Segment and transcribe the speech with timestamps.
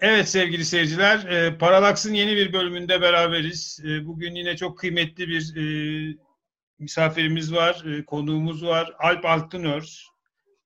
[0.00, 3.80] Evet sevgili seyirciler, e, Paralaks'ın yeni bir bölümünde beraberiz.
[3.84, 5.64] E, bugün yine çok kıymetli bir e,
[6.78, 8.94] misafirimiz var, e, konuğumuz var.
[8.98, 10.02] Alp Altınörs.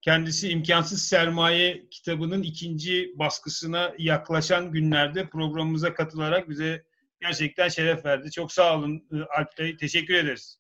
[0.03, 6.85] Kendisi İmkansız Sermaye kitabının ikinci baskısına yaklaşan günlerde programımıza katılarak bize
[7.21, 8.31] gerçekten şeref verdi.
[8.31, 10.60] Çok sağ olun e, Alp Bey, teşekkür ederiz.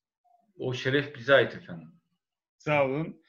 [0.60, 1.88] O şeref bize ait efendim.
[2.58, 3.22] Sağ olun.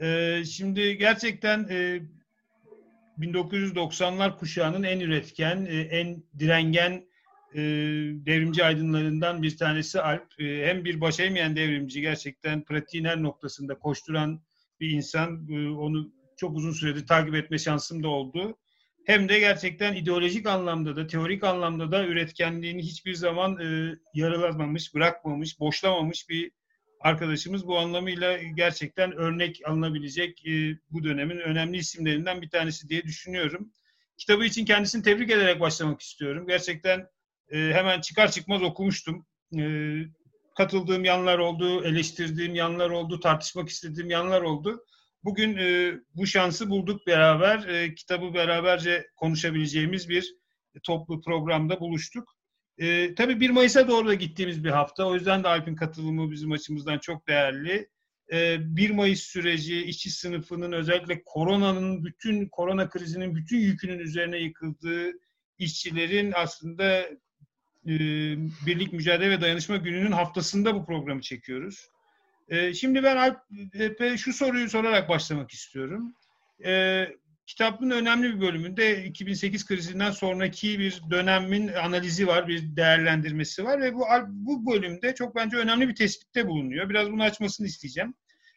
[0.00, 2.00] E, şimdi gerçekten e,
[3.18, 7.08] 1990'lar kuşağının en üretken, e, en direngen
[7.54, 7.60] e,
[8.26, 10.40] devrimci aydınlarından bir tanesi Alp.
[10.40, 14.42] E, hem bir baş eğmeyen devrimci, gerçekten pratiğin her noktasında koşturan
[14.80, 15.48] bir insan.
[15.78, 18.58] Onu çok uzun süredir takip etme şansım da oldu.
[19.06, 23.58] Hem de gerçekten ideolojik anlamda da, teorik anlamda da üretkenliğini hiçbir zaman
[24.14, 26.50] yarılamamış, bırakmamış, boşlamamış bir
[27.00, 33.72] arkadaşımız bu anlamıyla gerçekten örnek alınabilecek e, bu dönemin önemli isimlerinden bir tanesi diye düşünüyorum.
[34.16, 36.46] Kitabı için kendisini tebrik ederek başlamak istiyorum.
[36.46, 37.06] Gerçekten
[37.50, 39.26] e, hemen çıkar çıkmaz okumuştum.
[39.58, 39.62] E,
[40.56, 44.84] katıldığım yanlar oldu, eleştirdiğim yanlar oldu, tartışmak istediğim yanlar oldu.
[45.24, 47.68] Bugün e, bu şansı bulduk beraber.
[47.68, 50.34] E, kitabı beraberce konuşabileceğimiz bir
[50.82, 52.37] toplu programda buluştuk.
[52.78, 55.06] E, tabii 1 Mayıs'a doğru da gittiğimiz bir hafta.
[55.06, 57.88] O yüzden de Alp'in katılımı bizim açımızdan çok değerli.
[58.28, 64.38] E, ee, 1 Mayıs süreci işçi sınıfının özellikle koronanın bütün korona krizinin bütün yükünün üzerine
[64.38, 65.12] yıkıldığı
[65.58, 67.00] işçilerin aslında
[67.86, 67.94] e,
[68.66, 71.90] birlik mücadele ve dayanışma gününün haftasında bu programı çekiyoruz.
[72.48, 76.14] E, şimdi ben Alp'e şu soruyu sorarak başlamak istiyorum.
[76.64, 77.04] E,
[77.48, 83.94] Kitabın önemli bir bölümünde 2008 krizinden sonraki bir dönemin analizi var, bir değerlendirmesi var ve
[83.94, 86.88] bu bu bölümde çok bence önemli bir tespitte bulunuyor.
[86.88, 88.14] Biraz bunu açmasını isteyeceğim.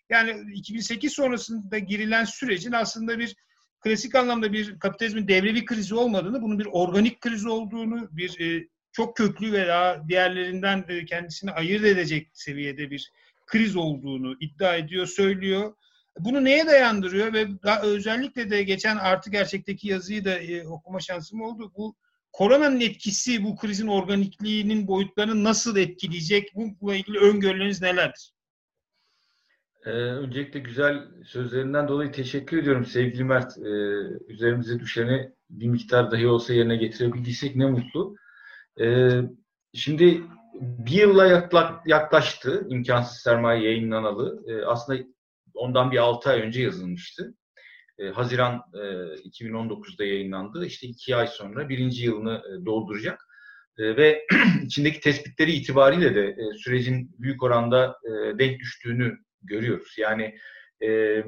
[0.09, 3.35] Yani 2008 sonrasında girilen sürecin aslında bir
[3.79, 9.17] klasik anlamda bir kapitalizmin devrevi krizi olmadığını, bunun bir organik kriz olduğunu, bir e, çok
[9.17, 13.11] köklü veya diğerlerinden e, kendisini ayırt edecek seviyede bir
[13.47, 15.73] kriz olduğunu iddia ediyor, söylüyor.
[16.19, 17.47] Bunu neye dayandırıyor ve
[17.83, 21.71] özellikle de geçen artı gerçekteki yazıyı da e, okuma şansım oldu.
[21.77, 21.95] Bu
[22.31, 26.55] koronanın etkisi bu krizin organikliğinin boyutlarını nasıl etkileyecek?
[26.55, 28.33] Bununla ilgili öngörüleriniz nelerdir?
[29.85, 33.57] Ee, öncelikle güzel sözlerinden dolayı teşekkür ediyorum sevgili Mert.
[33.57, 33.69] Ee,
[34.27, 38.15] üzerimize düşeni bir miktar dahi olsa yerine getirebildiysek ne mutlu.
[38.81, 39.21] Ee,
[39.73, 40.23] şimdi
[40.61, 41.49] bir yılla
[41.85, 44.43] yaklaştı imkansız sermaye yayınlanalı.
[44.47, 44.99] Ee, aslında
[45.53, 47.35] ondan bir 6 ay önce yazılmıştı.
[47.99, 50.65] E, Haziran e, 2019'da yayınlandı.
[50.65, 53.27] İşte iki ay sonra birinci yılını e, dolduracak.
[53.77, 54.25] E, ve
[54.63, 59.95] içindeki tespitleri itibariyle de e, sürecin büyük oranda e, denk düştüğünü görüyoruz.
[59.97, 60.37] Yani
[60.83, 61.23] e,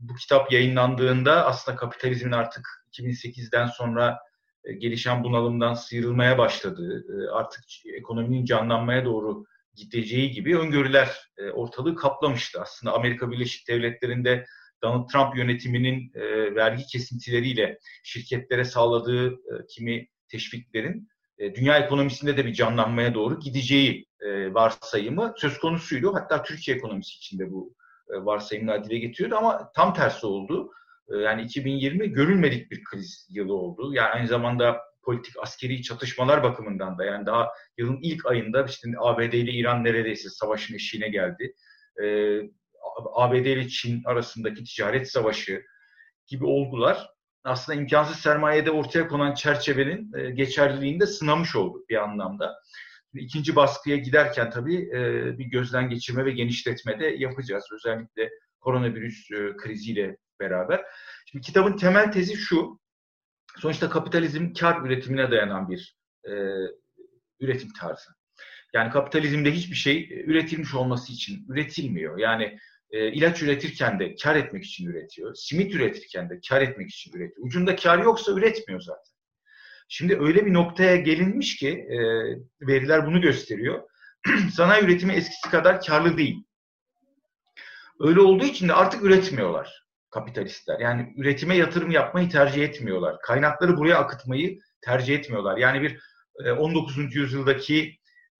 [0.00, 4.18] bu kitap yayınlandığında aslında kapitalizmin artık 2008'den sonra
[4.64, 7.64] e, gelişen bunalımdan sıyrılmaya başladığı, e, artık
[7.94, 9.44] ekonominin canlanmaya doğru
[9.76, 12.60] gideceği gibi öngörüler e, ortalığı kaplamıştı.
[12.60, 14.46] Aslında Amerika Birleşik Devletleri'nde
[14.82, 21.08] Donald Trump yönetiminin e, vergi kesintileriyle şirketlere sağladığı e, kimi teşviklerin
[21.54, 24.06] dünya ekonomisinde de bir canlanmaya doğru gideceği
[24.50, 26.14] varsayımı söz konusuydu.
[26.14, 27.74] Hatta Türkiye ekonomisi içinde bu
[28.10, 30.70] e, varsayımlar dile getiriyordu ama tam tersi oldu.
[31.08, 33.94] Yani 2020 görülmedik bir kriz yılı oldu.
[33.94, 39.32] Yani aynı zamanda politik askeri çatışmalar bakımından da yani daha yılın ilk ayında işte ABD
[39.32, 41.54] ile İran neredeyse savaşın eşiğine geldi.
[42.02, 42.40] Ee,
[43.14, 45.62] ABD ile Çin arasındaki ticaret savaşı
[46.26, 52.54] gibi olgular aslında imkansız sermayede ortaya konan çerçevenin e, geçerliliğini de sınamış oldu bir anlamda.
[53.14, 55.00] İkinci baskıya giderken tabii e,
[55.38, 57.64] bir gözden geçirme ve genişletme de yapacağız.
[57.72, 58.30] Özellikle
[58.60, 60.84] koronavirüs e, kriziyle beraber.
[61.26, 62.80] Şimdi kitabın temel tezi şu,
[63.56, 66.32] sonuçta kapitalizm kar üretimine dayanan bir e,
[67.40, 68.10] üretim tarzı.
[68.72, 72.18] Yani kapitalizmde hiçbir şey e, üretilmiş olması için üretilmiyor.
[72.18, 72.58] Yani
[72.90, 75.34] e, ilaç üretirken de kar etmek için üretiyor.
[75.34, 77.46] Simit üretirken de kar etmek için üretiyor.
[77.46, 79.16] Ucunda kar yoksa üretmiyor zaten.
[79.88, 81.98] Şimdi öyle bir noktaya gelinmiş ki e,
[82.66, 83.82] veriler bunu gösteriyor.
[84.52, 86.44] Sanayi üretimi eskisi kadar karlı değil.
[88.00, 89.85] Öyle olduğu için de artık üretmiyorlar
[90.16, 90.80] kapitalistler.
[90.80, 93.16] Yani üretime yatırım yapmayı tercih etmiyorlar.
[93.22, 95.56] Kaynakları buraya akıtmayı tercih etmiyorlar.
[95.56, 96.00] Yani bir
[96.58, 96.98] 19.
[96.98, 97.98] E, yüzyıldaki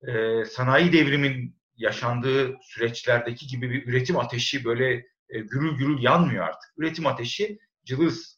[0.09, 4.93] e, sanayi devrimin yaşandığı süreçlerdeki gibi bir üretim ateşi böyle
[5.29, 6.71] e, gürül gürül yanmıyor artık.
[6.77, 8.37] Üretim ateşi cılız.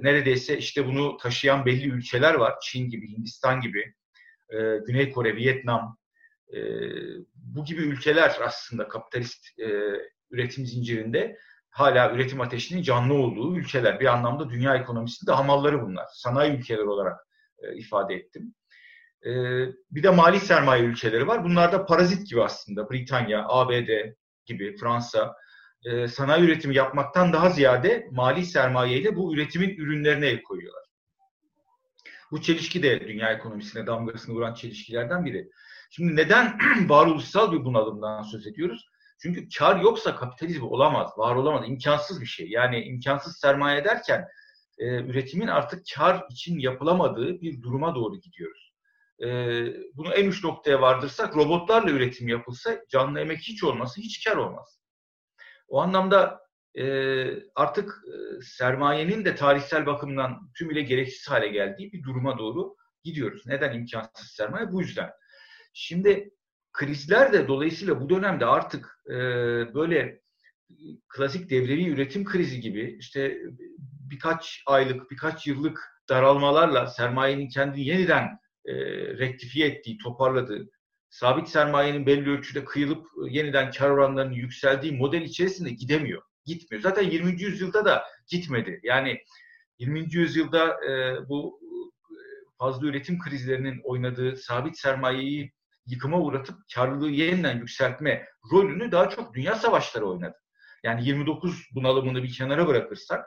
[0.00, 2.54] Neredeyse işte bunu taşıyan belli ülkeler var.
[2.62, 3.94] Çin gibi, Hindistan gibi,
[4.86, 5.98] Güney Kore, Vietnam,
[7.34, 9.46] bu gibi ülkeler aslında kapitalist
[10.30, 11.36] üretim zincirinde
[11.70, 14.00] hala üretim ateşinin canlı olduğu ülkeler.
[14.00, 16.06] Bir anlamda dünya ekonomisinde hamalları bunlar.
[16.12, 17.26] Sanayi ülkeleri olarak
[17.58, 18.54] e, ifade ettim.
[19.26, 19.30] E,
[19.90, 21.44] bir de mali sermaye ülkeleri var.
[21.44, 22.90] Bunlar da parazit gibi aslında.
[22.90, 23.88] Britanya, ABD
[24.46, 25.36] gibi, Fransa
[25.84, 30.84] e, sanayi üretimi yapmaktan daha ziyade mali sermayeyle bu üretimin ürünlerine el koyuyorlar.
[32.30, 35.50] Bu çelişki de dünya ekonomisine damgasını vuran çelişkilerden biri.
[35.90, 36.58] Şimdi neden
[36.88, 38.88] varoluşsal bir bunalımdan söz ediyoruz?
[39.22, 42.48] Çünkü kar yoksa kapitalizm olamaz, var olamaz, imkansız bir şey.
[42.50, 44.28] Yani imkansız sermaye derken
[44.78, 48.72] e, üretimin artık kar için yapılamadığı bir duruma doğru gidiyoruz.
[49.22, 49.28] E,
[49.94, 54.80] bunu en uç noktaya vardırsak robotlarla üretim yapılsa canlı emek hiç olmasa hiç kar olmaz.
[55.68, 56.40] O anlamda
[56.74, 56.84] e,
[57.54, 63.42] artık e, sermayenin de tarihsel bakımdan tümüyle gereksiz hale geldiği bir duruma doğru gidiyoruz.
[63.46, 64.72] Neden imkansız sermaye?
[64.72, 65.10] Bu yüzden.
[65.72, 66.30] Şimdi
[66.72, 69.14] krizler de dolayısıyla bu dönemde artık e,
[69.74, 70.20] böyle
[71.08, 73.38] klasik devrevi üretim krizi gibi işte
[74.10, 78.74] birkaç aylık, birkaç yıllık daralmalarla sermayenin kendini yeniden e,
[79.18, 80.70] rektifiye ettiği, toparladığı,
[81.10, 86.22] sabit sermayenin belli ölçüde kıyılıp e, yeniden kar oranlarının yükseldiği model içerisinde gidemiyor.
[86.46, 86.82] Gitmiyor.
[86.82, 87.42] Zaten 20.
[87.42, 88.80] yüzyılda da gitmedi.
[88.82, 89.18] Yani
[89.78, 90.14] 20.
[90.14, 91.60] yüzyılda e, bu
[92.10, 92.16] e,
[92.58, 95.52] fazla üretim krizlerinin oynadığı sabit sermayeyi
[95.90, 100.36] yıkıma uğratıp karlılığı yeniden yükseltme rolünü daha çok dünya savaşları oynadı.
[100.84, 103.24] Yani 29 bunalımını bir kenara bırakırsak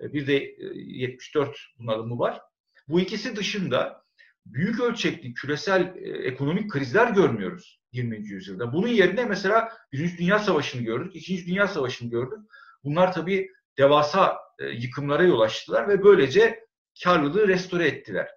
[0.00, 2.40] e, bir de 74 e, bunalımı var.
[2.88, 4.04] Bu ikisi dışında
[4.46, 8.28] büyük ölçekli küresel e, ekonomik krizler görmüyoruz 20.
[8.28, 8.72] yüzyılda.
[8.72, 12.38] Bunun yerine mesela Birinci Dünya Savaşı'nı gördük, İkinci Dünya Savaşı'nı gördük.
[12.84, 14.38] Bunlar tabii devasa
[14.72, 16.64] yıkımlara yol açtılar ve böylece
[17.04, 18.28] karlılığı restore ettiler.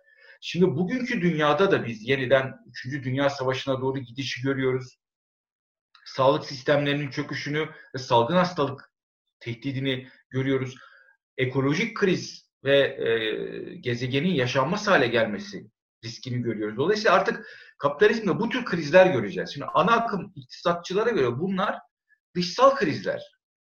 [0.46, 2.54] Şimdi bugünkü dünyada da biz yeniden
[2.86, 2.86] 3.
[3.04, 4.98] Dünya Savaşı'na doğru gidişi görüyoruz.
[6.06, 8.92] Sağlık sistemlerinin çöküşünü ve salgın hastalık
[9.40, 10.76] tehdidini görüyoruz.
[11.38, 15.68] Ekolojik kriz ve e, gezegenin yaşanmaz hale gelmesi
[16.04, 16.78] riskini görüyoruz.
[16.78, 17.48] Dolayısıyla artık
[17.78, 19.54] kapitalizmde bu tür krizler göreceğiz.
[19.54, 21.80] Şimdi ana akım iktisatçılara göre bunlar
[22.36, 23.22] dışsal krizler.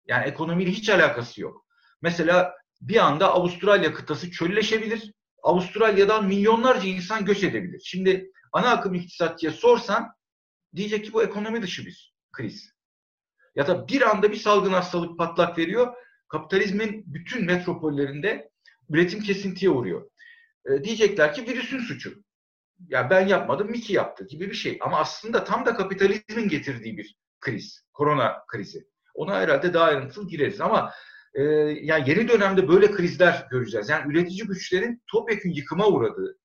[0.07, 1.67] Yani ekonomiyle hiç alakası yok.
[2.03, 5.16] Mesela bir anda Avustralya kıtası çölleşebilir
[5.47, 7.83] Avustralya'dan milyonlarca insan göç edebilir.
[7.85, 10.15] Şimdi ana akım iktisatçıya sorsan
[10.77, 12.73] diyecek ki bu ekonomi dışı bir kriz.
[13.55, 15.95] Ya da bir anda bir salgın hastalık patlak veriyor.
[16.29, 18.51] Kapitalizmin bütün metropollerinde
[18.91, 20.11] üretim kesintiye uğruyor.
[20.71, 22.23] E, diyecekler ki virüsün suçu.
[22.89, 24.79] Ya ben yapmadım, Miki yaptı gibi bir şey.
[24.81, 27.85] Ama aslında tam da kapitalizmin getirdiği bir kriz.
[27.93, 28.89] Korona krizi.
[29.15, 30.61] Ona herhalde daha ayrıntılı gireriz.
[30.61, 30.93] Ama
[31.37, 31.43] e,
[31.83, 33.89] yani yeni dönemde böyle krizler göreceğiz.
[33.89, 36.39] Yani üretici güçlerin topyekun yıkıma uğradığı,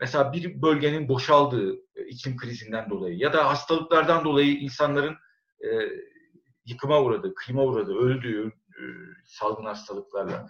[0.00, 5.16] mesela bir bölgenin boşaldığı e, iklim krizinden dolayı ya da hastalıklardan dolayı insanların
[5.60, 5.68] e,
[6.64, 8.82] yıkıma uğradığı, kıyma uğradığı, öldüğü e,
[9.24, 10.48] salgın hastalıklarla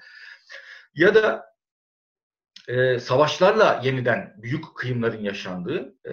[0.94, 1.44] ya da
[2.68, 6.12] e, savaşlarla yeniden büyük kıyımların yaşandığı e,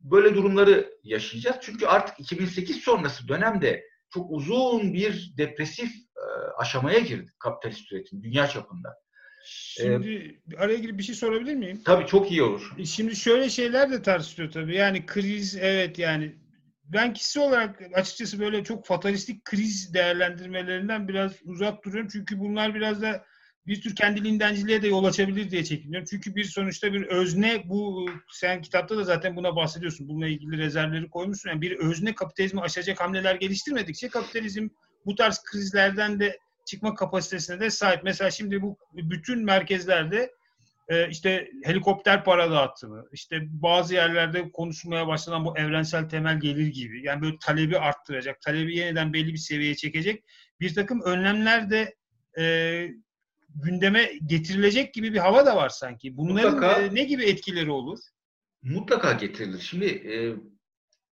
[0.00, 1.56] böyle durumları yaşayacağız.
[1.60, 6.24] Çünkü artık 2008 sonrası dönemde çok uzun bir depresif e,
[6.58, 9.04] aşamaya girdi kapitalist üretim dünya çapında.
[9.46, 11.82] Şimdi ee, araya girip bir şey sorabilir miyim?
[11.84, 12.72] Tabii çok iyi olur.
[12.78, 14.76] E, şimdi şöyle şeyler de tartışılıyor tabii.
[14.76, 16.34] Yani kriz evet yani
[16.84, 22.08] ben kişi olarak açıkçası böyle çok fatalistik kriz değerlendirmelerinden biraz uzak duruyorum.
[22.12, 23.24] Çünkü bunlar biraz da
[23.66, 26.06] bir tür kendiliğindenciliğe de yol açabilir diye çekiniyorum.
[26.10, 30.08] Çünkü bir sonuçta bir özne bu sen kitapta da zaten buna bahsediyorsun.
[30.08, 31.50] Bununla ilgili rezervleri koymuşsun.
[31.50, 34.68] Yani bir özne kapitalizmi aşacak hamleler geliştirmedikçe kapitalizm
[35.06, 38.04] bu tarz krizlerden de çıkma kapasitesine de sahip.
[38.04, 40.30] Mesela şimdi bu bütün merkezlerde
[40.88, 47.06] e, işte helikopter para dağıtımı, işte bazı yerlerde konuşulmaya başlanan bu evrensel temel gelir gibi.
[47.06, 50.24] Yani böyle talebi arttıracak, talebi yeniden belli bir seviyeye çekecek
[50.60, 51.94] bir takım önlemler de
[52.38, 52.44] e,
[53.54, 56.16] gündeme getirilecek gibi bir hava da var sanki.
[56.16, 57.98] Bunların mutlaka, e, ne gibi etkileri olur?
[58.62, 59.60] Mutlaka getirilir.
[59.60, 60.16] Şimdi e,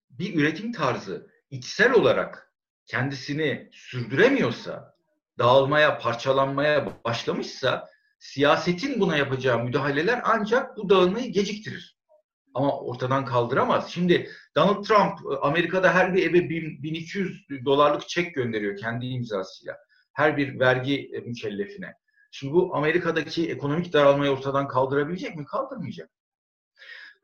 [0.09, 2.53] bir üretim tarzı içsel olarak
[2.85, 4.95] kendisini sürdüremiyorsa,
[5.39, 11.99] dağılmaya, parçalanmaya başlamışsa siyasetin buna yapacağı müdahaleler ancak bu dağılmayı geciktirir.
[12.53, 13.89] Ama ortadan kaldıramaz.
[13.89, 19.77] Şimdi Donald Trump Amerika'da her bir eve 1200 dolarlık çek gönderiyor kendi imzasıyla.
[20.13, 21.93] Her bir vergi mükellefine.
[22.31, 25.45] Şimdi bu Amerika'daki ekonomik daralmayı ortadan kaldırabilecek mi?
[25.45, 26.09] Kaldırmayacak.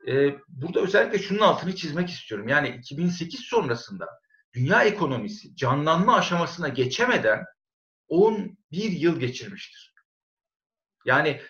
[0.08, 2.48] Ee, burada özellikle şunun altını çizmek istiyorum.
[2.48, 4.08] Yani 2008 sonrasında
[4.54, 7.44] dünya ekonomisi canlanma aşamasına geçemeden
[8.08, 9.94] 11 yıl geçirmiştir.
[11.04, 11.40] Yani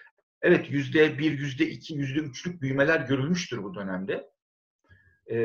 [0.43, 4.31] evet yüzde bir, yüzde iki, yüzde üçlük büyümeler görülmüştür bu dönemde.
[5.31, 5.37] E,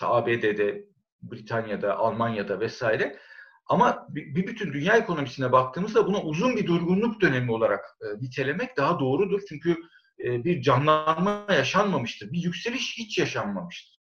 [0.00, 0.84] ABD'de,
[1.22, 3.18] Britanya'da, Almanya'da vesaire.
[3.66, 9.00] Ama bir, bütün dünya ekonomisine baktığımızda buna uzun bir durgunluk dönemi olarak e, nitelemek daha
[9.00, 9.40] doğrudur.
[9.48, 9.76] Çünkü
[10.24, 12.32] e, bir canlanma yaşanmamıştır.
[12.32, 13.96] Bir yükseliş hiç yaşanmamıştır.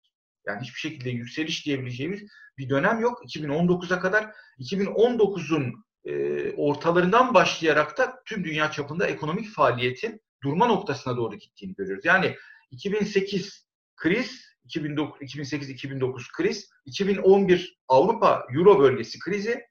[0.48, 2.22] Yani hiçbir şekilde yükseliş diyebileceğimiz
[2.58, 3.22] bir dönem yok.
[3.25, 11.36] 2019'a kadar 2019'un e, ortalarından başlayarak da tüm dünya çapında ekonomik faaliyetin durma noktasına doğru
[11.36, 12.05] gittiğini görüyoruz.
[12.05, 12.36] Yani
[12.72, 19.63] 2008 kriz, 2008-2009 kriz, 2011 Avrupa Euro bölgesi krizi,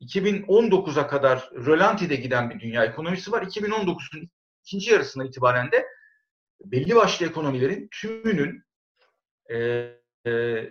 [0.00, 3.42] 2019'a kadar rölantide giden bir dünya ekonomisi var.
[3.42, 4.30] 2019'un
[4.62, 5.86] ikinci yarısına itibaren de
[6.64, 8.62] belli başlı ekonomilerin tümünün
[9.50, 9.56] e,
[10.26, 10.62] e,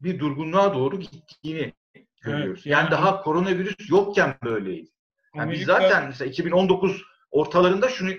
[0.00, 1.72] bir durgunluğa doğru gittiğini
[2.20, 2.58] görüyoruz.
[2.58, 4.90] Evet, yani, yani daha koronavirüs yokken böyleydi.
[5.34, 5.60] Yani Amerika...
[5.60, 8.10] biz zaten mesela 2019 ortalarında şunu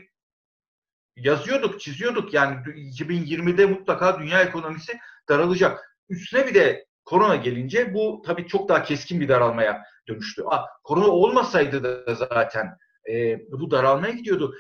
[1.16, 2.34] yazıyorduk, çiziyorduk.
[2.34, 5.98] Yani 2020'de mutlaka dünya ekonomisi daralacak.
[6.10, 10.44] Üstüne bir de korona gelince bu tabii çok daha keskin bir daralmaya dönüştü.
[10.46, 12.78] Aa, korona olmasaydı da zaten
[13.12, 14.56] e, bu daralmaya gidiyordu.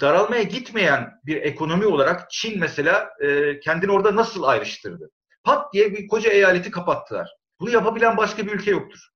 [0.00, 5.10] Daralmaya gitmeyen bir ekonomi olarak Çin mesela e, kendini orada nasıl ayrıştırdı?
[5.44, 7.30] Pat diye bir koca eyaleti kapattılar.
[7.60, 9.08] Bunu yapabilen başka bir ülke yoktur.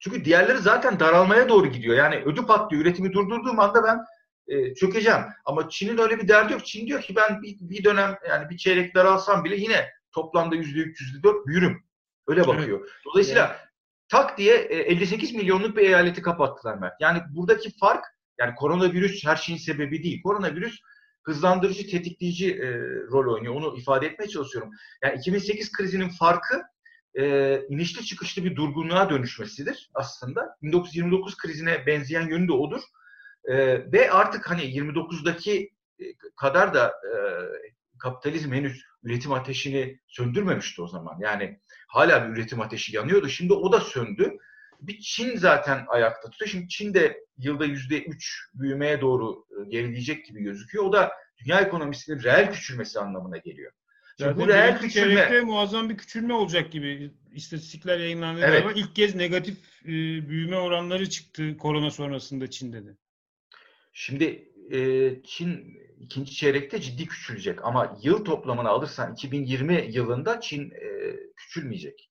[0.00, 1.96] Çünkü diğerleri zaten daralmaya doğru gidiyor.
[1.96, 2.82] Yani ödü patlıyor.
[2.82, 3.98] Üretimi durdurduğum anda ben
[4.48, 5.20] e, çökeceğim.
[5.44, 6.66] Ama Çin'in öyle bir derdi yok.
[6.66, 10.78] Çin diyor ki ben bir, bir dönem yani bir çeyrek daralsam bile yine toplamda yüzde
[10.78, 11.84] üç, yüzde dört büyürüm.
[12.26, 12.80] Öyle bakıyor.
[12.80, 12.90] Evet.
[13.04, 13.56] Dolayısıyla yani.
[14.08, 17.00] tak diye 58 e, milyonluk bir eyaleti kapattılar Mert.
[17.00, 18.04] Yani buradaki fark
[18.38, 20.22] yani koronavirüs her şeyin sebebi değil.
[20.22, 20.80] Koronavirüs
[21.22, 22.68] hızlandırıcı, tetikleyici e,
[23.12, 23.54] rol oynuyor.
[23.54, 24.70] Onu ifade etmeye çalışıyorum.
[25.04, 26.62] Yani 2008 krizinin farkı
[27.14, 30.56] e, inişli çıkışlı bir durgunluğa dönüşmesidir aslında.
[30.62, 32.80] 1929 krizine benzeyen yönü de odur.
[33.44, 33.56] E,
[33.92, 36.04] ve artık hani 29'daki e,
[36.36, 37.18] kadar da e,
[37.98, 41.18] kapitalizm henüz üretim ateşini söndürmemişti o zaman.
[41.20, 43.28] Yani hala bir üretim ateşi yanıyordu.
[43.28, 44.38] Şimdi o da söndü.
[44.80, 46.48] Bir Çin zaten ayakta tutuyor.
[46.48, 50.84] Şimdi Çin de yılda yüzde üç büyümeye doğru e, gerileyecek gibi gözüküyor.
[50.84, 51.12] O da
[51.44, 53.72] dünya ekonomisinin reel küçülmesi anlamına geliyor.
[54.18, 55.40] Şimdi bu reel küçülme...
[55.40, 58.62] muazzam bir küçülme olacak gibi istatistikler yayınlandı evet.
[58.62, 59.88] ama ilk kez negatif e,
[60.28, 62.96] büyüme oranları çıktı korona sonrasında Çin'de de.
[64.00, 71.16] Şimdi e, Çin ikinci çeyrekte ciddi küçülecek ama yıl toplamını alırsan 2020 yılında Çin e,
[71.36, 72.10] küçülmeyecek.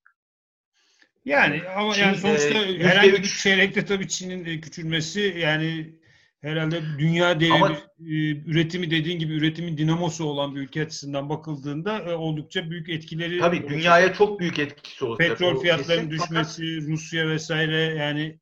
[1.25, 5.95] Yani ama Çin, yani sonuçta e, herhangi bir çeyrekte tabii Çin'in e, küçülmesi yani
[6.41, 7.75] herhalde dünya devi ama, e,
[8.29, 13.55] üretimi dediğin gibi üretimin dinamosu olan bir ülke açısından bakıldığında e, oldukça büyük etkileri Tabii
[13.55, 13.69] olacak.
[13.69, 15.29] dünyaya çok büyük etkisi olacak.
[15.29, 18.39] Petrol fiyatlarının düşmesi, fakat, Rusya vesaire yani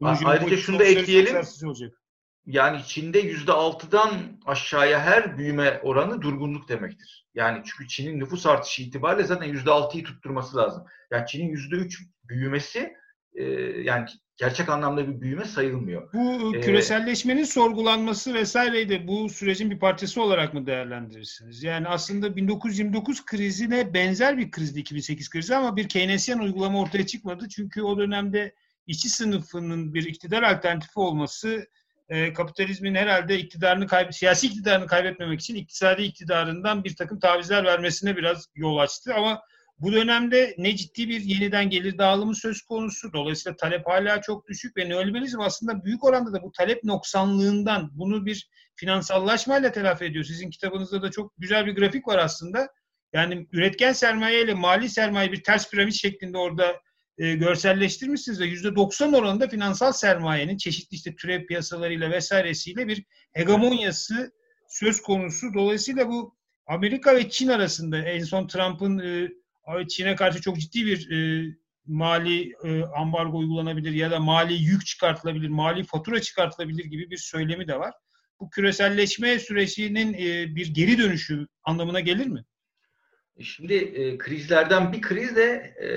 [0.00, 1.36] ayrıca şunu da ekleyelim.
[1.64, 2.01] Olacak
[2.46, 4.10] yani Çin'de yüzde altıdan
[4.46, 7.26] aşağıya her büyüme oranı durgunluk demektir.
[7.34, 10.84] Yani çünkü Çin'in nüfus artışı itibariyle zaten yüzde altıyı tutturması lazım.
[11.10, 12.92] Yani Çin'in yüzde üç büyümesi
[13.34, 13.44] e,
[13.82, 14.06] yani
[14.36, 16.12] gerçek anlamda bir büyüme sayılmıyor.
[16.12, 21.62] Bu e, küreselleşmenin ee, sorgulanması vesaireydi bu sürecin bir parçası olarak mı değerlendirirsiniz?
[21.62, 27.48] Yani aslında 1929 krizine benzer bir krizdi 2008 krizi ama bir Keynesyen uygulama ortaya çıkmadı.
[27.48, 28.54] Çünkü o dönemde
[28.86, 31.66] işçi sınıfının bir iktidar alternatifi olması
[32.12, 38.16] e, kapitalizmin herhalde iktidarını kayb siyasi iktidarını kaybetmemek için iktisadi iktidarından bir takım tavizler vermesine
[38.16, 39.42] biraz yol açtı ama
[39.78, 43.12] bu dönemde ne ciddi bir yeniden gelir dağılımı söz konusu.
[43.12, 48.26] Dolayısıyla talep hala çok düşük ve neoliberalizm aslında büyük oranda da bu talep noksanlığından bunu
[48.26, 50.24] bir finansallaşmayla telafi ediyor.
[50.24, 52.68] Sizin kitabınızda da çok güzel bir grafik var aslında.
[53.12, 56.80] Yani üretken sermaye ile mali sermaye bir ters piramit şeklinde orada
[57.22, 64.32] e, görselleştirmişsiniz ve %90 oranında finansal sermayenin çeşitli işte türev piyasalarıyla vesairesiyle bir hegemonyası
[64.68, 65.54] söz konusu.
[65.54, 66.36] Dolayısıyla bu
[66.66, 69.28] Amerika ve Çin arasında en son Trump'ın e,
[69.88, 71.48] Çin'e karşı çok ciddi bir e,
[71.86, 77.68] mali e, ambargo uygulanabilir ya da mali yük çıkartılabilir, mali fatura çıkartılabilir gibi bir söylemi
[77.68, 77.94] de var.
[78.40, 82.44] Bu küreselleşme sürecinin e, bir geri dönüşü anlamına gelir mi?
[83.36, 85.88] E, şimdi e, krizlerden bir kriz de e,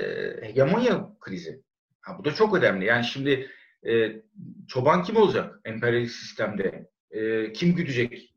[0.46, 1.62] hegemonya krizi.
[2.00, 2.84] Ha, bu da çok önemli.
[2.84, 3.50] Yani şimdi
[3.88, 4.22] e,
[4.68, 6.88] çoban kim olacak emperyalist sistemde?
[7.10, 8.34] E, kim güdecek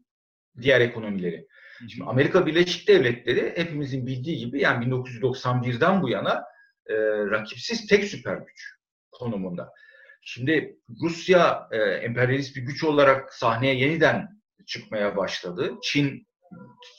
[0.62, 1.48] diğer ekonomileri?
[1.90, 6.44] Şimdi Amerika Birleşik Devletleri hepimizin bildiği gibi yani 1991'den bu yana
[6.88, 8.76] e, rakipsiz tek süper güç
[9.12, 9.74] konumunda.
[10.22, 14.28] Şimdi Rusya e, emperyalist bir güç olarak sahneye yeniden
[14.68, 15.74] çıkmaya başladı.
[15.84, 16.28] Çin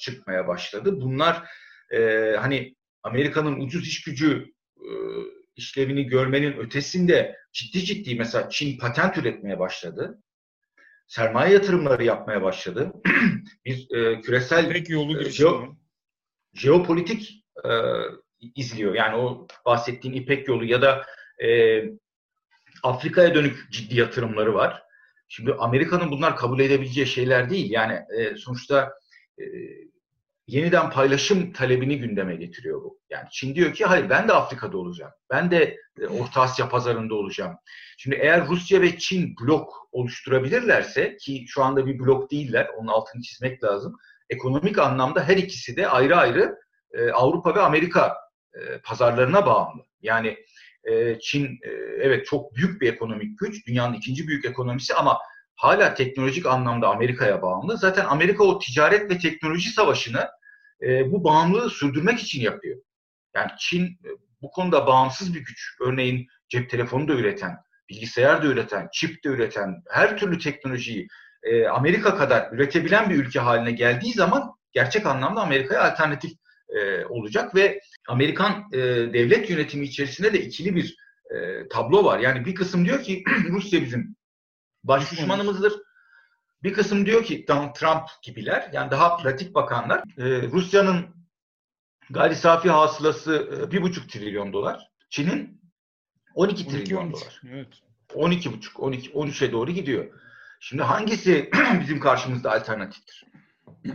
[0.01, 1.01] çıkmaya başladı.
[1.01, 1.51] Bunlar
[1.91, 4.89] e, hani Amerika'nın ucuz iş gücü e,
[5.57, 10.23] işlevini görmenin ötesinde ciddi ciddi mesela Çin patent üretmeye başladı.
[11.07, 12.93] Sermaye yatırımları yapmaya başladı.
[13.65, 15.69] bir e, küresel Tek yolu girişimi.
[16.55, 17.71] jeopolitik e,
[18.55, 18.95] izliyor.
[18.95, 21.07] Yani o bahsettiğin İpek yolu ya da
[21.45, 21.83] e,
[22.83, 24.83] Afrika'ya dönük ciddi yatırımları var.
[25.29, 27.71] Şimdi Amerika'nın bunlar kabul edebileceği şeyler değil.
[27.71, 28.93] Yani e, sonuçta
[29.39, 29.45] e,
[30.51, 33.01] yeniden paylaşım talebini gündeme getiriyor bu.
[33.11, 35.13] Yani Çin diyor ki hayır ben de Afrika'da olacağım.
[35.31, 37.57] Ben de e, Orta Asya pazarında olacağım.
[37.99, 43.23] Şimdi eğer Rusya ve Çin blok oluşturabilirlerse ki şu anda bir blok değiller, onun altını
[43.23, 43.97] çizmek lazım.
[44.31, 46.57] Ekonomik anlamda her ikisi de ayrı ayrı
[46.93, 48.17] e, Avrupa ve Amerika
[48.55, 49.83] e, pazarlarına bağımlı.
[50.03, 50.37] Yani
[50.85, 55.19] e, Çin e, evet çok büyük bir ekonomik güç, dünyanın ikinci büyük ekonomisi ama
[55.55, 57.77] hala teknolojik anlamda Amerika'ya bağımlı.
[57.77, 60.29] Zaten Amerika o ticaret ve teknoloji savaşını
[60.83, 62.79] e, bu bağımlılığı sürdürmek için yapıyor.
[63.35, 64.09] Yani Çin e,
[64.43, 65.77] bu konuda bağımsız bir güç.
[65.81, 67.57] Örneğin cep telefonu da üreten,
[67.89, 71.09] bilgisayar da üreten, çip de üreten, her türlü teknolojiyi
[71.43, 76.33] e, Amerika kadar üretebilen bir ülke haline geldiği zaman gerçek anlamda Amerika'ya alternatif
[76.69, 78.79] e, olacak ve Amerikan e,
[79.13, 80.97] devlet yönetimi içerisinde de ikili bir
[81.35, 82.19] e, tablo var.
[82.19, 84.17] Yani bir kısım diyor ki Rusya bizim
[84.85, 85.73] baş düşmanımızdır.
[86.63, 91.07] Bir kısım diyor ki Donald Trump gibiler yani daha pratik bakanlar e, Rusya'nın
[92.11, 94.91] gayri safi hasılası e, bir buçuk trilyon dolar.
[95.11, 95.61] Çin'in
[96.35, 97.41] 12 trilyon 12, dolar.
[97.49, 97.69] Evet.
[98.15, 100.21] 12 buçuk, 12, 13'e doğru gidiyor.
[100.61, 101.51] Şimdi hangisi
[101.81, 103.25] bizim karşımızda alternatiftir?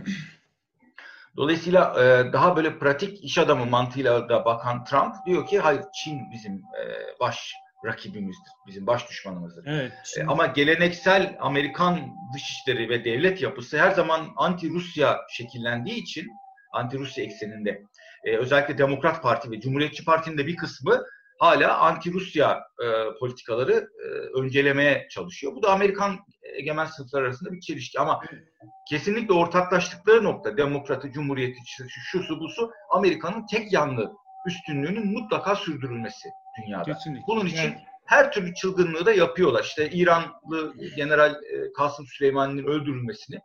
[1.36, 6.20] Dolayısıyla e, daha böyle pratik iş adamı mantığıyla da bakan Trump diyor ki hayır Çin
[6.32, 6.82] bizim e,
[7.20, 7.54] baş
[7.84, 8.52] rakibimizdir.
[8.66, 9.64] Bizim baş düşmanımızdır.
[9.66, 16.26] Evet, e, ama geleneksel Amerikan dışişleri ve devlet yapısı her zaman anti-Rusya şekillendiği için
[16.72, 17.82] anti-Rusya ekseninde
[18.24, 21.04] e, özellikle Demokrat Parti ve Cumhuriyetçi Parti'nin de bir kısmı
[21.38, 24.06] hala anti-Rusya e, politikaları e,
[24.40, 25.54] öncelemeye çalışıyor.
[25.54, 26.18] Bu da Amerikan
[26.58, 28.22] egemen sınıflar arasında bir çelişki ama
[28.88, 34.12] kesinlikle ortaklaştıkları nokta demokratı, cumhuriyeti, şusu busu Amerika'nın tek yanlı
[34.46, 36.28] üstünlüğünün mutlaka sürdürülmesi
[36.62, 36.82] dünyada.
[36.82, 37.24] Kesinlikle.
[37.28, 37.78] Bunun için yani.
[38.04, 39.64] her türlü çılgınlığı da yapıyorlar.
[39.64, 43.38] İşte İranlı General e, Kasım Süleyman'ın öldürülmesini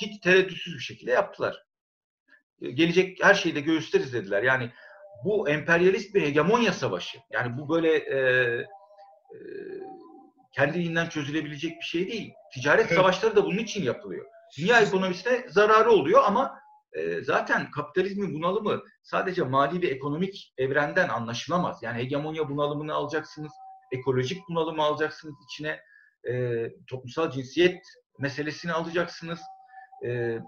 [0.00, 1.62] hiç tereddütsüz bir şekilde yaptılar.
[2.62, 4.42] E, gelecek her şeyi de gösteririz dediler.
[4.42, 4.70] Yani
[5.24, 7.18] bu emperyalist bir hegemonya savaşı.
[7.30, 9.38] Yani bu böyle e, e,
[10.52, 12.32] kendiliğinden çözülebilecek bir şey değil.
[12.54, 12.96] Ticaret evet.
[12.96, 14.26] savaşları da bunun için yapılıyor.
[14.58, 16.58] Dünya ekonomisine zararı oluyor ama
[16.96, 21.82] e, zaten kapitalizmin bunalımı sadece mali ve ekonomik evrenden anlaşılamaz.
[21.82, 23.52] Yani hegemonya bunalımını alacaksınız,
[23.92, 25.80] ekolojik bunalımı alacaksınız içine,
[26.28, 27.82] e, toplumsal cinsiyet
[28.18, 29.40] meselesini alacaksınız,
[30.06, 30.38] e,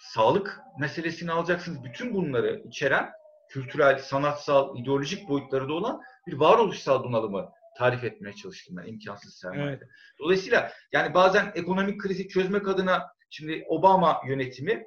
[0.00, 1.84] sağlık meselesini alacaksınız.
[1.84, 3.10] Bütün bunları içeren
[3.48, 9.68] kültürel, sanatsal, ideolojik boyutları da olan bir varoluşsal bunalımı tarif etmeye çalıştım ben imkansız sermaye.
[9.68, 9.82] Evet.
[10.18, 14.84] Dolayısıyla yani bazen ekonomik krizi çözmek adına şimdi Obama yönetimi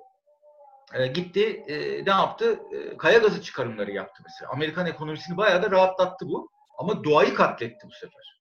[0.93, 2.60] e, gitti e, ne yaptı?
[2.72, 4.52] E, kaya gazı çıkarımları yaptı mesela.
[4.52, 6.50] Amerikan ekonomisini bayağı da rahatlattı bu.
[6.78, 8.39] Ama doğayı katletti bu sefer.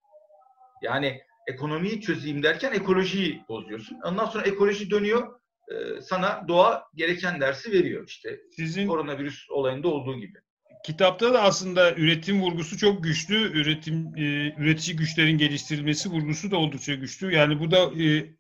[0.82, 3.98] Yani ekonomiyi çözeyim derken ekolojiyi bozuyorsun.
[4.04, 8.08] Ondan sonra ekoloji dönüyor e, sana doğa gereken dersi veriyor.
[8.08, 10.38] İşte Sizin koronavirüs olayında olduğu gibi.
[10.84, 13.60] Kitapta da aslında üretim vurgusu çok güçlü.
[13.60, 17.34] Üretim e, üretici güçlerin geliştirilmesi vurgusu da oldukça güçlü.
[17.34, 18.34] Yani bu da e,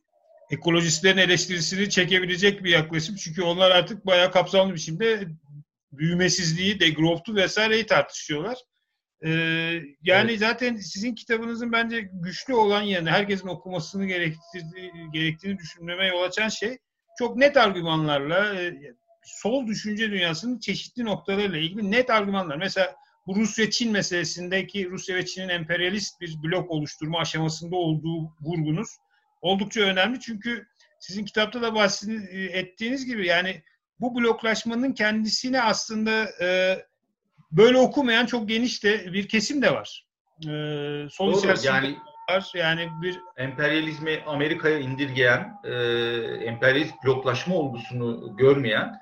[0.52, 3.16] ekolojistlerin eleştirisini çekebilecek bir yaklaşım.
[3.16, 5.28] Çünkü onlar artık bayağı kapsamlı biçimde
[5.92, 8.58] büyümesizliği, degrowth'u vesaireyi tartışıyorlar.
[9.24, 9.30] Ee,
[10.02, 10.40] yani evet.
[10.40, 14.06] zaten sizin kitabınızın bence güçlü olan yanı, herkesin okumasını
[15.12, 16.78] gerektiğini düşünmeme yol açan şey
[17.18, 18.74] çok net argümanlarla e,
[19.24, 22.56] sol düşünce dünyasının çeşitli noktalarıyla ilgili net argümanlar.
[22.56, 22.94] Mesela
[23.26, 28.88] bu Rusya-Çin meselesindeki Rusya ve Çin'in emperyalist bir blok oluşturma aşamasında olduğu vurgunuz
[29.42, 30.20] oldukça önemli.
[30.20, 30.66] Çünkü
[30.98, 33.62] sizin kitapta da bahsettiğiniz gibi yani
[34.00, 36.78] bu bloklaşmanın kendisine aslında e,
[37.52, 40.06] böyle okumayan çok geniş de bir kesim de var.
[40.40, 40.48] E,
[41.10, 41.96] sol Doğru, yani
[42.30, 42.50] var.
[42.54, 45.72] Yani bir emperyalizmi Amerika'ya indirgeyen, e,
[46.44, 49.00] emperyalist bloklaşma olgusunu görmeyen,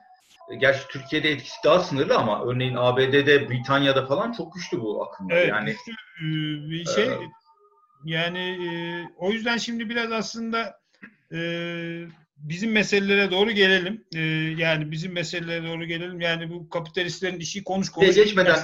[0.51, 5.27] e, gerçi Türkiye'de etkisi daha sınırlı ama örneğin ABD'de, Britanya'da falan çok güçlü bu akım.
[5.31, 7.05] Evet, yani güçlü e, bir şey.
[7.05, 7.19] E,
[8.05, 8.69] yani e,
[9.17, 10.81] o yüzden şimdi biraz aslında
[11.33, 11.39] e,
[12.37, 14.05] bizim meselelere doğru gelelim.
[14.15, 14.21] E,
[14.57, 16.21] yani bizim meselelere doğru gelelim.
[16.21, 18.09] Yani bu kapitalistlerin işi konuş konuş.
[18.09, 18.59] Oraya geçmeden,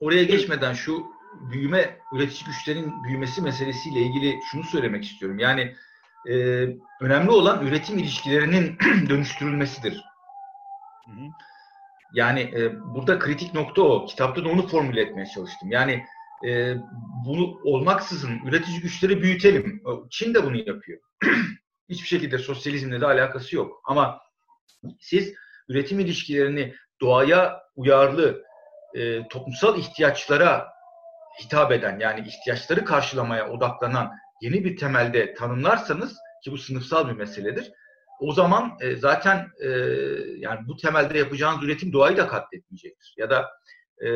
[0.00, 1.06] oraya geçmeden şu
[1.50, 5.38] büyüme, üretici güçlerin büyümesi meselesiyle ilgili şunu söylemek istiyorum.
[5.38, 5.74] Yani
[6.28, 6.34] e,
[7.00, 8.78] önemli olan üretim ilişkilerinin
[9.08, 10.04] dönüştürülmesidir.
[11.06, 11.24] Hı hı.
[12.12, 14.06] Yani e, burada kritik nokta o.
[14.06, 15.70] Kitapta da onu formüle etmeye çalıştım.
[15.70, 16.04] Yani
[16.46, 16.74] e,
[17.26, 19.82] bunu olmaksızın üretici güçleri büyütelim.
[20.10, 21.00] Çin de bunu yapıyor.
[21.88, 23.82] Hiçbir şekilde sosyalizmle de alakası yok.
[23.84, 24.20] Ama
[25.00, 25.34] siz
[25.68, 28.42] üretim ilişkilerini doğaya uyarlı,
[28.94, 30.68] e, toplumsal ihtiyaçlara
[31.44, 37.72] hitap eden yani ihtiyaçları karşılamaya odaklanan yeni bir temelde tanımlarsanız ki bu sınıfsal bir meseledir.
[38.20, 39.68] O zaman e, zaten e,
[40.38, 43.14] yani bu temelde yapacağınız üretim doğayı da katletmeyecektir.
[43.16, 43.48] Ya da
[44.00, 44.08] e,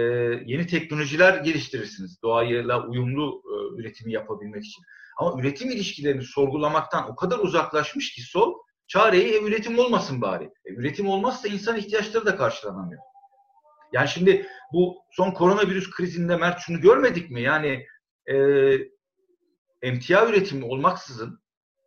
[0.46, 4.84] yeni teknolojiler geliştirirsiniz doğayla uyumlu e, üretimi yapabilmek için.
[5.18, 8.54] Ama üretim ilişkilerini sorgulamaktan o kadar uzaklaşmış ki sol
[8.86, 10.44] çareyi ev üretim olmasın bari.
[10.44, 13.02] E, üretim olmazsa insan ihtiyaçları da karşılanamıyor.
[13.92, 17.42] Yani şimdi bu son koronavirüs krizinde Mert şunu görmedik mi?
[17.42, 17.86] Yani
[18.30, 18.36] e,
[19.82, 21.42] emtia üretimi olmaksızın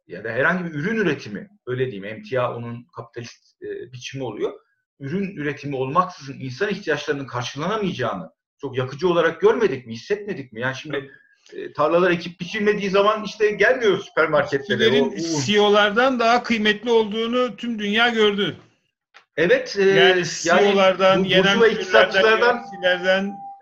[0.07, 4.53] ya da herhangi bir ürün üretimi öyle diyeyim emtia onun kapitalist e, biçimi oluyor.
[4.99, 8.29] Ürün üretimi olmaksızın insan ihtiyaçlarının karşılanamayacağını
[8.61, 10.61] çok yakıcı olarak görmedik mi, hissetmedik mi?
[10.61, 11.11] Yani şimdi
[11.53, 15.01] e, tarlalar ekip biçilmediği zaman işte gelmiyor süpermarketlere.
[15.01, 15.11] O,
[15.45, 18.55] CEO'lardan daha kıymetli olduğunu tüm dünya gördü.
[19.37, 19.75] Evet.
[19.79, 22.65] E, yani CEO'lardan, yani, yerel iktisatçılardan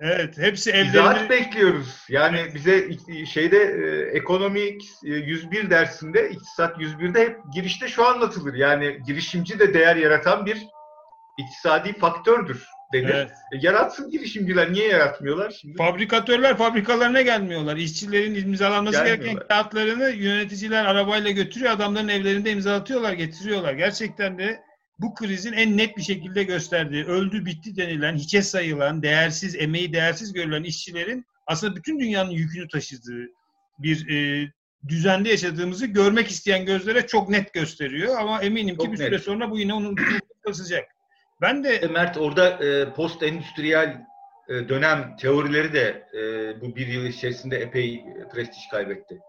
[0.06, 0.90] Evet, hepsi evlerini...
[0.90, 1.88] İzahat bekliyoruz.
[2.10, 2.56] Yani evet.
[2.56, 2.90] bize
[3.26, 8.54] şeyde e, ekonomi 101 e, dersinde, iktisat 101'de hep girişte şu anlatılır.
[8.54, 10.58] Yani girişimci de değer yaratan bir
[11.38, 13.10] iktisadi faktördür denir.
[13.10, 13.32] Evet.
[13.54, 14.74] E, yaratsın girişimciler.
[14.74, 15.78] Niye yaratmıyorlar şimdi?
[15.78, 17.78] Fabrikatörler fabrikalarına gelmiyorlar.
[17.78, 21.72] İşçilerin imzalanması gereken kağıtlarını yöneticiler arabayla götürüyor.
[21.72, 23.74] Adamların evlerinde imzalatıyorlar, getiriyorlar.
[23.74, 24.60] Gerçekten de
[25.00, 30.34] bu krizin en net bir şekilde gösterdiği, öldü bitti denilen, hiçe sayılan, değersiz, emeği değersiz
[30.34, 33.26] görülen işçilerin aslında bütün dünyanın yükünü taşıdığı
[33.80, 34.48] bir e,
[34.88, 38.18] düzende yaşadığımızı görmek isteyen gözlere çok net gösteriyor.
[38.20, 39.06] Ama eminim çok ki bir net.
[39.06, 40.84] süre sonra bu yine unutulacak.
[41.44, 44.06] Ben de e, Mert orada e, post endüstriyel
[44.50, 46.22] e, dönem teorileri de e,
[46.62, 49.20] bu bir yıl içerisinde epey prestij kaybetti.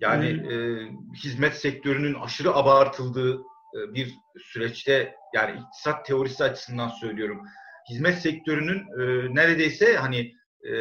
[0.00, 0.50] Yani hmm.
[0.50, 0.88] e,
[1.24, 3.34] hizmet sektörünün aşırı abartıldığı
[3.76, 7.42] e, bir süreçte yani iktisat teorisi açısından söylüyorum.
[7.90, 10.32] Hizmet sektörünün e, neredeyse hani
[10.64, 10.74] e,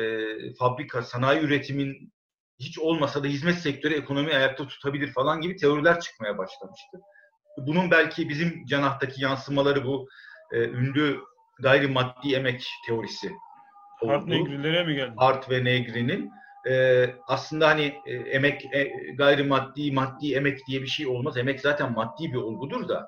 [0.60, 2.14] fabrika, sanayi üretimin
[2.60, 6.98] hiç olmasa da hizmet sektörü ekonomi ayakta tutabilir falan gibi teoriler çıkmaya başlamıştı.
[7.68, 10.10] Bunun belki bizim canahtaki yansımaları bu
[10.52, 11.20] e, ünlü
[11.60, 13.32] gayrimaddi emek teorisi.
[14.08, 15.14] Art Negri'lere mi geldi?
[15.18, 16.32] Art ve Negri'nin
[16.70, 18.84] e, aslında hani e, emek e,
[19.18, 21.38] gayrimaddi maddi emek diye bir şey olmaz.
[21.38, 23.08] Emek zaten maddi bir olgudur da.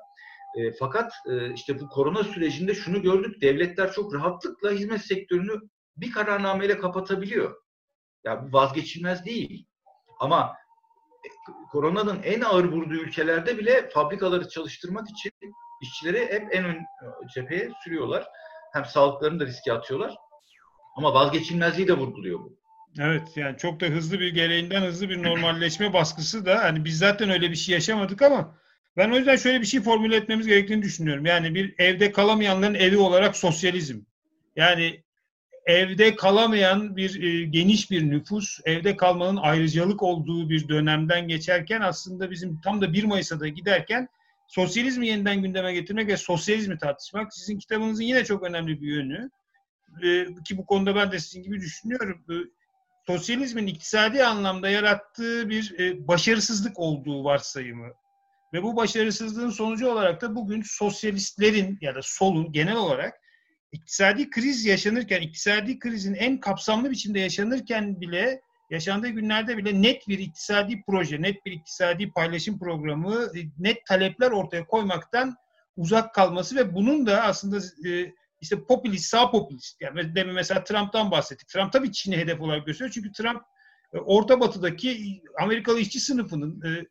[0.58, 3.42] E, fakat e, işte bu korona sürecinde şunu gördük.
[3.42, 5.60] Devletler çok rahatlıkla hizmet sektörünü
[5.98, 7.56] bir kararnameyle kapatabiliyor.
[8.26, 9.66] Ya bu vazgeçilmez değil.
[10.20, 10.56] Ama
[11.72, 15.32] koronanın en ağır vurduğu ülkelerde bile fabrikaları çalıştırmak için
[15.82, 16.86] işçileri hep en ön
[17.36, 18.28] cepheye sürüyorlar.
[18.74, 20.16] Hem sağlıklarını da riske atıyorlar.
[20.96, 22.62] Ama vazgeçilmezliği de vurguluyor bu.
[23.00, 27.30] Evet yani çok da hızlı bir gereğinden hızlı bir normalleşme baskısı da hani biz zaten
[27.30, 28.58] öyle bir şey yaşamadık ama
[28.98, 31.26] ben o yüzden şöyle bir şey formüle etmemiz gerektiğini düşünüyorum.
[31.26, 34.00] Yani bir evde kalamayanların evi olarak sosyalizm.
[34.56, 35.04] Yani
[35.66, 42.32] evde kalamayan bir e, geniş bir nüfus, evde kalmanın ayrıcalık olduğu bir dönemden geçerken aslında
[42.32, 44.08] bizim tam da 1 Mayıs'a da giderken
[44.48, 49.30] sosyalizmi yeniden gündeme getirmek ve sosyalizmi tartışmak sizin kitabınızın yine çok önemli bir yönü.
[50.04, 52.26] E, ki bu konuda ben de sizin gibi düşünüyorum.
[52.30, 52.36] E,
[53.08, 57.88] sosyalizmin iktisadi anlamda yarattığı bir e, başarısızlık olduğu varsayımı
[58.54, 63.14] ve bu başarısızlığın sonucu olarak da bugün sosyalistlerin ya da solun genel olarak
[63.72, 70.20] iktisadi kriz yaşanırken, iktisadi krizin en kapsamlı biçimde yaşanırken bile yaşandığı günlerde bile net bir
[70.20, 73.28] iktisadi proje, net bir iktisadi paylaşım programı,
[73.60, 75.36] net talepler ortaya koymaktan
[75.78, 77.58] uzak kalması ve bunun da aslında
[77.90, 79.82] e, işte popülist, sağ popülist.
[79.82, 81.48] Yani demin mesela Trump'tan bahsettik.
[81.48, 82.94] Trump tabii Çin'i hedef olarak gösteriyor.
[82.94, 83.42] Çünkü Trump
[83.94, 86.86] e, Orta Batı'daki Amerikalı işçi sınıfının e,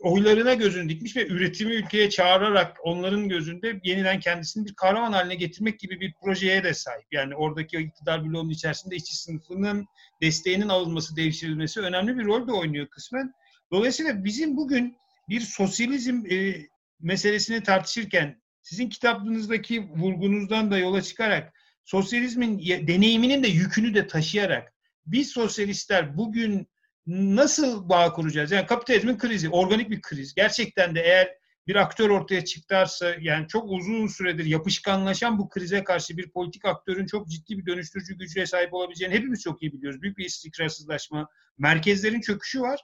[0.00, 5.80] oylarına gözünü dikmiş ve üretimi ülkeye çağırarak onların gözünde yeniden kendisini bir kahraman haline getirmek
[5.80, 7.06] gibi bir projeye de sahip.
[7.12, 9.86] Yani oradaki iktidar bloğunun içerisinde işçi sınıfının
[10.22, 13.32] desteğinin alınması, devşirilmesi önemli bir rol de oynuyor kısmen.
[13.72, 14.96] Dolayısıyla bizim bugün
[15.28, 16.66] bir sosyalizm e,
[17.00, 21.52] meselesini tartışırken sizin kitabınızdaki vurgunuzdan da yola çıkarak
[21.84, 24.74] sosyalizmin deneyiminin de yükünü de taşıyarak
[25.06, 26.68] biz sosyalistler bugün
[27.08, 28.50] nasıl bağ kuracağız?
[28.50, 30.34] Yani kapitalizmin krizi, organik bir kriz.
[30.34, 31.34] Gerçekten de eğer
[31.66, 37.06] bir aktör ortaya çıkarsa yani çok uzun süredir yapışkanlaşan bu krize karşı bir politik aktörün
[37.06, 40.02] çok ciddi bir dönüştürücü gücüne sahip olabileceğini hepimiz çok iyi biliyoruz.
[40.02, 42.80] Büyük bir istikrarsızlaşma, merkezlerin çöküşü var.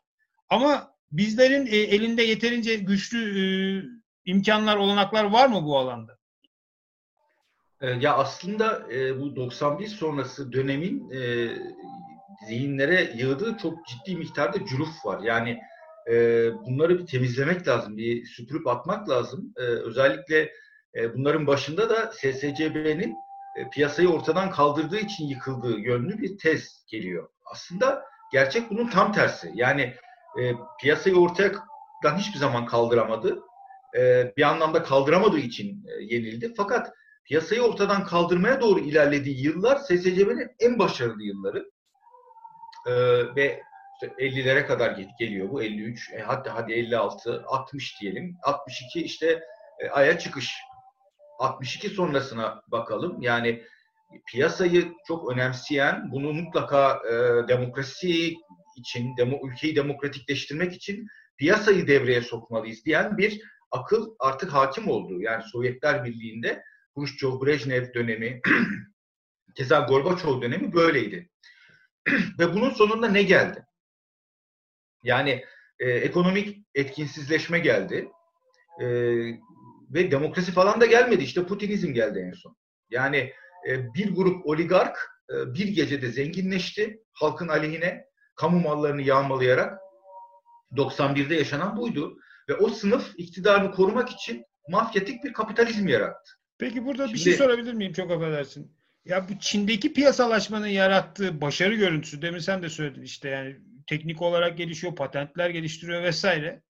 [0.48, 3.44] Ama bizlerin e, elinde yeterince güçlü e,
[4.24, 6.18] imkanlar, olanaklar var mı bu alanda?
[7.80, 11.48] Ee, ya aslında e, bu 91 sonrası dönemin e,
[12.48, 15.20] zihinlere yığdığı çok ciddi miktarda cüruf var.
[15.22, 15.58] Yani
[16.10, 16.14] e,
[16.66, 19.52] bunları bir temizlemek lazım, bir süpürüp atmak lazım.
[19.56, 20.52] E, özellikle
[20.96, 23.14] E, bunların başında da SSCB'nin
[23.58, 27.28] e, piyasayı ortadan kaldırdığı için yıkıldığı yönlü bir tez geliyor.
[27.52, 29.50] Aslında gerçek bunun tam tersi.
[29.54, 29.94] Yani
[30.40, 33.42] e, piyasayı ortadan hiçbir zaman kaldıramadı.
[33.98, 36.54] E, bir anlamda kaldıramadığı için e, yenildi.
[36.56, 36.92] Fakat
[37.24, 41.70] piyasayı ortadan kaldırmaya doğru ilerlediği yıllar SSCB'nin en başarılı yılları.
[42.86, 42.92] E,
[43.36, 43.62] ve
[43.94, 49.44] işte 50'lere kadar geliyor bu 53 e, hatta hadi 56 60 diyelim 62 işte
[49.78, 50.54] e, aya çıkış
[51.38, 53.62] 62 sonrasına bakalım yani
[54.26, 58.34] piyasayı çok önemseyen bunu mutlaka e, demokrasi
[58.76, 65.20] için demo, ülkeyi demokratikleştirmek için piyasayı devreye sokmalıyız diyen bir akıl artık hakim oldu.
[65.20, 66.62] Yani Sovyetler Birliği'nde
[66.96, 68.40] Khrushchev-Brejnev dönemi
[69.56, 71.30] keza Gorbaçov dönemi böyleydi.
[72.38, 73.66] Ve bunun sonunda ne geldi?
[75.02, 75.44] Yani
[75.78, 78.08] e, ekonomik etkinsizleşme geldi.
[78.80, 78.86] E,
[79.90, 81.22] ve demokrasi falan da gelmedi.
[81.22, 82.56] İşte Putinizm geldi en son.
[82.90, 83.32] Yani
[83.68, 88.04] e, bir grup oligark e, bir gecede zenginleşti halkın aleyhine
[88.36, 89.80] kamu mallarını yağmalayarak
[90.72, 92.18] 91'de yaşanan buydu.
[92.48, 96.30] Ve o sınıf iktidarını korumak için mafyatik bir kapitalizm yarattı.
[96.58, 97.92] Peki burada Şimdi, bir şey sorabilir miyim?
[97.92, 98.76] Çok affedersin.
[99.04, 104.58] Ya bu Çin'deki piyasalaşmanın yarattığı başarı görüntüsü demin sen de söyledin işte yani teknik olarak
[104.58, 106.62] gelişiyor, patentler geliştiriyor vesaire.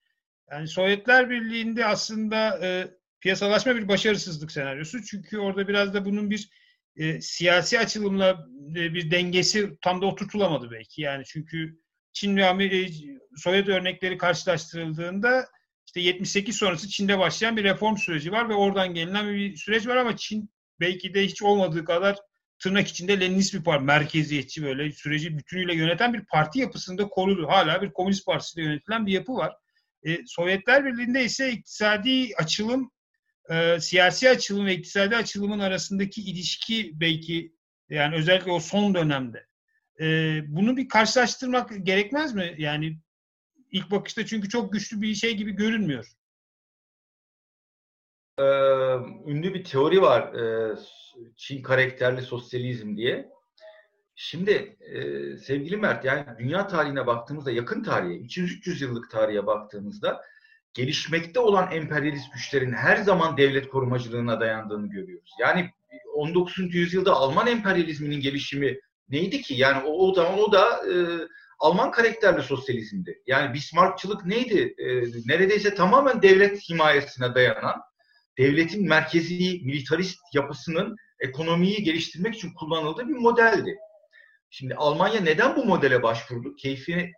[0.51, 2.89] Yani Sovyetler Birliği'nde aslında e,
[3.21, 5.05] piyasalaşma bir başarısızlık senaryosu.
[5.05, 6.51] Çünkü orada biraz da bunun bir
[6.97, 11.03] e, siyasi açılımla e, bir dengesi tam da oturtulamadı belki.
[11.03, 11.79] Yani çünkü
[12.13, 12.93] Çin ve Amerika,
[13.37, 15.47] Sovyet örnekleri karşılaştırıldığında
[15.87, 19.97] işte 78 sonrası Çin'de başlayan bir reform süreci var ve oradan gelinen bir süreç var
[19.97, 22.17] ama Çin belki de hiç olmadığı kadar
[22.59, 27.49] tırnak içinde Leninist bir parti, merkeziyetçi böyle süreci bütünüyle yöneten bir parti yapısında korudu.
[27.49, 29.57] Hala bir komünist partisiyle yönetilen bir yapı var.
[30.03, 32.91] E, Sovyetler Birliği'nde ise iktisadi açılım,
[33.51, 37.55] e, siyasi açılım ve iktisadi açılımın arasındaki ilişki belki
[37.91, 39.47] yani özellikle o son dönemde.
[40.01, 40.07] E,
[40.47, 42.55] bunu bir karşılaştırmak gerekmez mi?
[42.59, 42.99] Yani
[43.71, 46.07] ilk bakışta çünkü çok güçlü bir şey gibi görünmüyor.
[48.39, 48.43] Ee,
[49.27, 50.35] ünlü bir teori var.
[50.35, 50.77] Ee,
[51.37, 53.31] Çin karakterli sosyalizm diye.
[54.17, 55.03] Şimdi e,
[55.37, 60.23] sevgili Mert yani dünya tarihine baktığımızda yakın tarihe 200-300 yıllık tarihe baktığımızda
[60.75, 65.31] gelişmekte olan emperyalist güçlerin her zaman devlet korumacılığına dayandığını görüyoruz.
[65.41, 65.71] Yani
[66.15, 66.75] 19.
[66.75, 69.55] yüzyılda Alman emperyalizminin gelişimi neydi ki?
[69.55, 70.95] Yani o, o zaman o da e,
[71.59, 73.23] Alman karakterli sosyalizmdi.
[73.27, 74.75] Yani Bismarckçılık neydi?
[74.79, 74.87] E,
[75.27, 77.83] neredeyse tamamen devlet himayesine dayanan,
[78.39, 83.77] devletin merkezi militarist yapısının ekonomiyi geliştirmek için kullanıldığı bir modeldi.
[84.51, 86.57] Şimdi Almanya neden bu modele başvurdu?
[86.57, 87.13] Keyfi,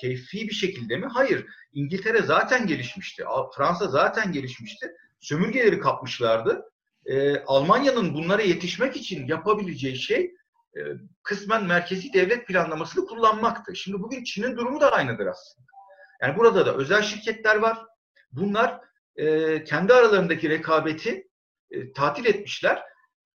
[0.00, 1.06] keyfi bir şekilde mi?
[1.06, 1.46] Hayır.
[1.72, 3.24] İngiltere zaten gelişmişti.
[3.56, 4.92] Fransa zaten gelişmişti.
[5.20, 6.72] Sömürgeleri kapmışlardı.
[7.06, 10.34] Ee, Almanya'nın bunlara yetişmek için yapabileceği şey
[10.76, 10.80] e,
[11.22, 13.76] kısmen merkezi devlet planlamasını kullanmaktı.
[13.76, 15.66] Şimdi bugün Çin'in durumu da aynıdır aslında.
[16.22, 17.78] Yani burada da özel şirketler var.
[18.32, 18.80] Bunlar
[19.16, 21.28] e, kendi aralarındaki rekabeti
[21.70, 22.82] e, tatil etmişler.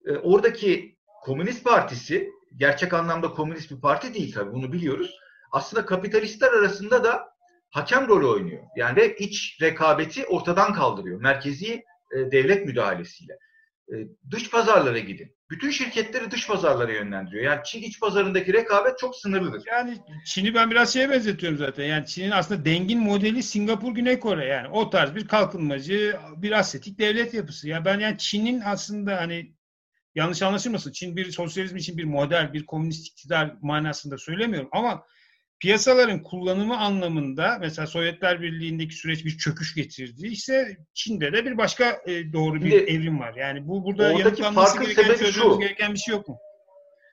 [0.07, 5.19] E, oradaki Komünist Partisi gerçek anlamda komünist bir parti değil tabii bunu biliyoruz.
[5.53, 7.29] Aslında kapitalistler arasında da
[7.71, 8.63] hakem rolü oynuyor.
[8.77, 11.21] Yani iç rekabeti ortadan kaldırıyor.
[11.21, 11.85] Merkezi
[12.17, 13.39] e, devlet müdahalesiyle.
[13.93, 13.97] E,
[14.31, 15.37] dış pazarlara gidin.
[15.51, 17.45] Bütün şirketleri dış pazarlara yönlendiriyor.
[17.45, 19.63] Yani Çin iç pazarındaki rekabet çok sınırlıdır.
[19.67, 21.85] Yani Çin'i ben biraz şeye benzetiyorum zaten.
[21.85, 24.47] Yani Çin'in aslında dengin modeli Singapur, Güney Kore.
[24.47, 27.69] Yani o tarz bir kalkınmacı, bir assetik devlet yapısı.
[27.69, 29.55] Ya ben yani Çin'in aslında hani
[30.15, 30.93] yanlış anlaşılmasın.
[30.93, 35.05] Çin bir sosyalizm için bir model, bir komünist iktidar manasında söylemiyorum ama
[35.63, 40.27] piyasaların kullanımı anlamında mesela Sovyetler Birliği'ndeki süreç bir çöküş getirdi.
[40.27, 43.35] ise Çin'de de bir başka e, doğru bir Şimdi, evrim var.
[43.37, 45.59] Yani bu burada yanıtlanması gereken, şu.
[45.59, 46.39] gereken bir şey yok mu?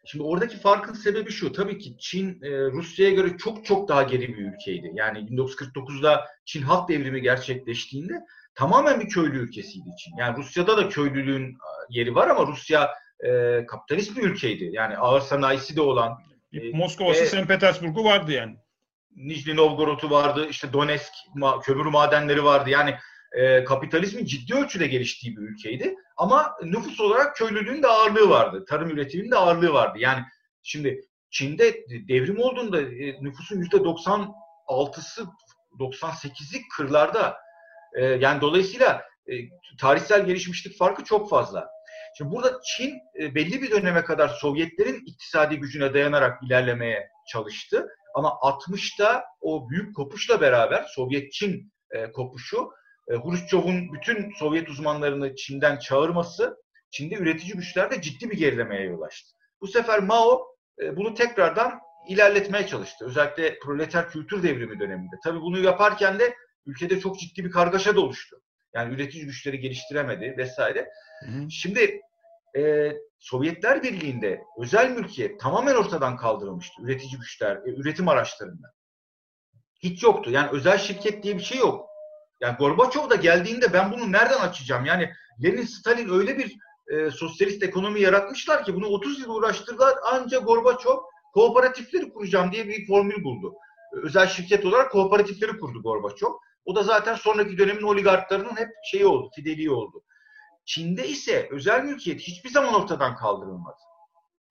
[0.05, 1.51] Şimdi oradaki farkın sebebi şu.
[1.51, 4.91] Tabii ki Çin e, Rusya'ya göre çok çok daha geri bir ülkeydi.
[4.93, 8.13] Yani 1949'da Çin halk devrimi gerçekleştiğinde
[8.55, 10.17] tamamen bir köylü ülkesiydi Çin.
[10.17, 11.57] Yani Rusya'da da köylülüğün
[11.89, 12.89] yeri var ama Rusya
[13.25, 14.69] e, kapitalist bir ülkeydi.
[14.71, 16.28] Yani ağır sanayisi de olan.
[16.53, 17.47] E, Moskova'sı, e, St.
[17.47, 18.55] Petersburg'u vardı yani.
[19.15, 22.69] Nijni Novgorod'u vardı, işte Donetsk ma- kömür madenleri vardı.
[22.69, 22.95] Yani
[23.31, 25.95] e, kapitalizmin ciddi ölçüde geliştiği bir ülkeydi.
[26.17, 28.65] Ama nüfus olarak köylülüğün de ağırlığı vardı.
[28.69, 29.97] Tarım üretiminin de ağırlığı vardı.
[29.99, 30.23] Yani
[30.63, 35.25] şimdi Çin'de devrim olduğunda e, nüfusun %96'sı
[35.79, 37.37] 98'i kırlarda.
[37.93, 39.33] E, yani dolayısıyla e,
[39.79, 41.69] tarihsel gelişmişlik farkı çok fazla.
[42.19, 47.87] Şimdi burada Çin e, belli bir döneme kadar Sovyetlerin iktisadi gücüne dayanarak ilerlemeye çalıştı.
[48.15, 52.69] Ama 60'ta o büyük kopuşla beraber Sovyet-Çin e, kopuşu
[53.11, 56.57] e, Hruşçov'un bütün Sovyet uzmanlarını Çin'den çağırması
[56.91, 59.31] Çin'de üretici güçlerde ciddi bir gerilemeye yol açtı.
[59.61, 60.55] Bu sefer Mao
[60.95, 63.05] bunu tekrardan ilerletmeye çalıştı.
[63.05, 65.15] Özellikle proleter kültür devrimi döneminde.
[65.23, 68.41] Tabii bunu yaparken de ülkede çok ciddi bir kargaşa da oluştu.
[68.73, 70.89] Yani üretici güçleri geliştiremedi vesaire.
[71.25, 71.51] Hı hı.
[71.51, 72.01] Şimdi
[72.57, 76.81] e, Sovyetler Birliği'nde özel mülkiyet tamamen ortadan kaldırılmıştı.
[76.81, 78.67] Üretici güçler, e, üretim araçlarında.
[79.83, 80.31] Hiç yoktu.
[80.31, 81.89] Yani özel şirket diye bir şey yok.
[82.41, 84.85] Yani Gorbaçov da geldiğinde ben bunu nereden açacağım?
[84.85, 85.09] Yani
[85.43, 86.55] Lenin, Stalin öyle bir
[86.89, 89.95] e, sosyalist ekonomi yaratmışlar ki bunu 30 yıl uğraştırdılar.
[90.11, 90.97] Ancak Gorbaçov
[91.33, 93.53] kooperatifleri kuracağım diye bir formül buldu.
[94.03, 96.33] Özel şirket olarak kooperatifleri kurdu Gorbaçov.
[96.65, 100.03] O da zaten sonraki dönemin oligarklarının hep şeyi oldu, fideliği oldu.
[100.65, 103.77] Çin'de ise özel mülkiyet hiçbir zaman ortadan kaldırılmadı.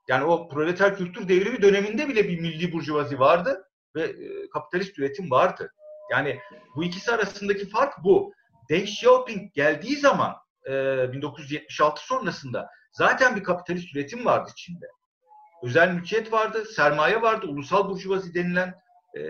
[0.08, 3.64] Yani o proleter kültür devrimi döneminde bile bir milli burjuvazi vardı
[3.96, 5.72] ve e, kapitalist üretim vardı.
[6.10, 6.40] Yani
[6.76, 8.32] bu ikisi arasındaki fark bu.
[8.70, 10.36] Deng Xiaoping geldiği zaman
[10.68, 10.72] e,
[11.12, 14.86] 1976 sonrasında zaten bir kapitalist üretim vardı Çin'de.
[15.62, 18.74] Özel mülkiyet vardı, sermaye vardı, ulusal burjuvazi denilen
[19.16, 19.22] e,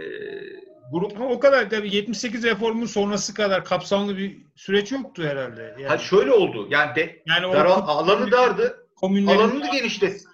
[0.93, 1.17] grup.
[1.17, 5.63] Ama o kadar tabii 78 reformun sonrası kadar kapsamlı bir süreç yoktu herhalde.
[5.63, 5.87] Yani.
[5.87, 6.69] Ha şöyle oldu.
[6.71, 8.87] Yani, de, yani dara, alanı dardı.
[9.03, 10.25] Alanını genişletti.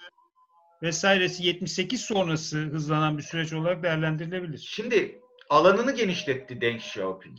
[0.83, 4.69] Vesairesi 78 sonrası hızlanan bir süreç olarak değerlendirilebilir.
[4.71, 7.39] Şimdi alanını genişletti Deng Xiaoping.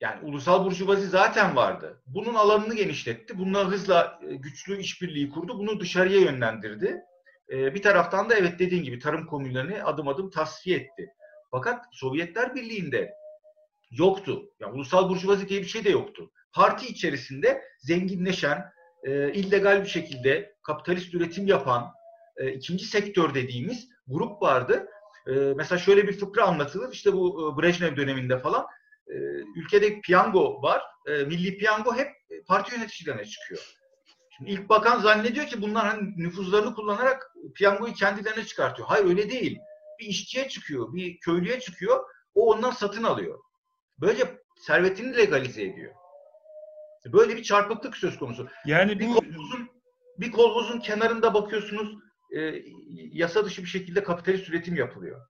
[0.00, 2.02] Yani ulusal burjuvazi zaten vardı.
[2.06, 3.38] Bunun alanını genişletti.
[3.38, 5.58] Bununla hızla e, güçlü işbirliği kurdu.
[5.58, 7.00] Bunu dışarıya yönlendirdi.
[7.52, 11.08] E, bir taraftan da evet dediğin gibi tarım komünlerini adım adım tasfiye etti.
[11.54, 13.14] Fakat Sovyetler Birliği'nde
[13.90, 14.42] yoktu.
[14.60, 16.30] Yani ulusal burjuvazi diye bir şey de yoktu.
[16.52, 18.64] Parti içerisinde zenginleşen,
[19.04, 21.92] e, illegal bir şekilde kapitalist üretim yapan
[22.36, 24.86] e, ikinci sektör dediğimiz grup vardı.
[25.26, 26.92] E, mesela şöyle bir fıkra anlatılır.
[26.92, 28.66] İşte bu e, Brejnev döneminde falan
[29.08, 29.14] e,
[29.56, 30.82] ülkede piyango var.
[31.06, 32.08] E, milli piyango hep
[32.46, 33.74] parti yöneticilerine çıkıyor.
[34.36, 38.88] Şimdi ilk bakan zannediyor ki bunlar hani nüfuzlarını kullanarak piyangoyu kendilerine çıkartıyor.
[38.88, 39.58] Hayır öyle değil
[40.00, 42.04] bir işçiye çıkıyor, bir köylüye çıkıyor.
[42.34, 43.38] O ondan satın alıyor.
[43.98, 45.94] Böylece servetini legalize ediyor.
[47.12, 48.48] Böyle bir çarpıklık söz konusu.
[48.66, 49.14] Yani bir bu...
[49.14, 49.68] kolhozun,
[50.18, 51.98] bir kolhozun kenarında bakıyorsunuz
[52.36, 52.62] e,
[53.12, 55.20] yasa dışı bir şekilde kapitalist üretim yapılıyor.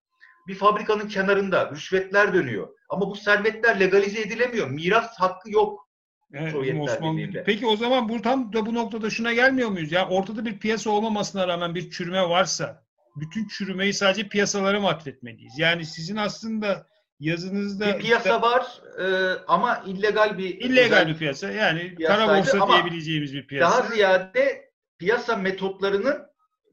[0.48, 2.68] Bir fabrikanın kenarında rüşvetler dönüyor.
[2.88, 4.68] Ama bu servetler legalize edilemiyor.
[4.70, 5.88] Miras hakkı yok.
[6.32, 7.42] Evet, Osmanlı.
[7.46, 9.92] Peki o zaman bu tam da bu noktada şuna gelmiyor muyuz?
[9.92, 12.84] Ya ortada bir piyasa olmamasına rağmen bir çürüme varsa
[13.16, 15.58] bütün çürümeyi sadece piyasalara mı atfetmeliyiz?
[15.58, 16.86] Yani sizin aslında
[17.20, 17.86] yazınızda...
[17.86, 18.66] Bir piyasa var
[18.98, 19.04] e,
[19.48, 20.48] ama illegal bir...
[20.48, 21.50] illegal bir piyasa.
[21.50, 23.78] Yani kara borsa diyebileceğimiz bir piyasa.
[23.78, 26.26] Daha ziyade piyasa metotlarının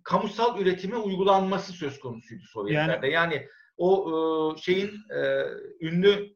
[0.04, 3.08] kamusal üretime uygulanması söz konusuydu Sovyetlerde.
[3.08, 5.46] Yani, yani o e, şeyin e,
[5.82, 6.36] ünlü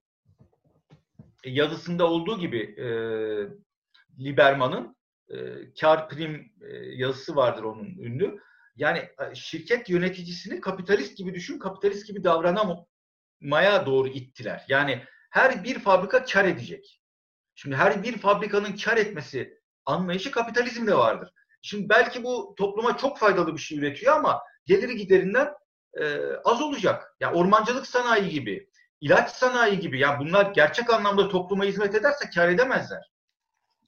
[1.45, 2.87] yazısında olduğu gibi e,
[4.23, 4.97] Liberman'ın
[5.29, 5.37] e,
[5.81, 8.39] kar prim e, yazısı vardır onun ünlü
[8.75, 14.65] yani şirket yöneticisini kapitalist gibi düşün, kapitalist gibi davranamaya doğru ittiler.
[14.67, 17.01] Yani her bir fabrika kar edecek.
[17.55, 21.29] Şimdi her bir fabrikanın kar etmesi anlayışı kapitalizmde vardır.
[21.61, 25.53] Şimdi belki bu topluma çok faydalı bir şey üretiyor ama geliri giderinden
[26.01, 27.15] e, az olacak.
[27.19, 28.69] Ya yani ormancılık sanayi gibi,
[29.01, 33.11] ilaç sanayi gibi yani bunlar gerçek anlamda topluma hizmet ederse kar edemezler.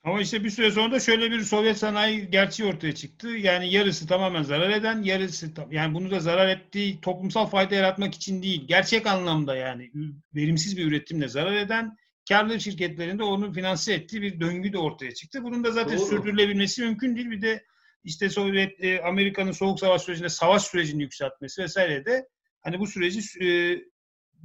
[0.08, 3.28] Ama işte bir süre sonra da şöyle bir Sovyet sanayi gerçeği ortaya çıktı.
[3.28, 8.44] Yani yarısı tamamen zarar eden, yarısı yani bunu da zarar ettiği toplumsal fayda yaratmak için
[8.44, 9.92] değil, gerçek anlamda yani
[10.36, 11.98] verimsiz bir üretimle zarar eden
[12.30, 15.44] karlı şirketlerinde onu finanse ettiği bir döngü de ortaya çıktı.
[15.44, 16.06] Bunun da zaten Doğru.
[16.06, 17.32] sürdürülebilmesi mümkün değil.
[17.32, 17.64] Bir de
[18.04, 22.28] işte Sovyet e, Amerika'nın soğuk savaş sürecinde savaş sürecini yükseltmesi vesaire de
[22.62, 23.78] hani bu süreci e,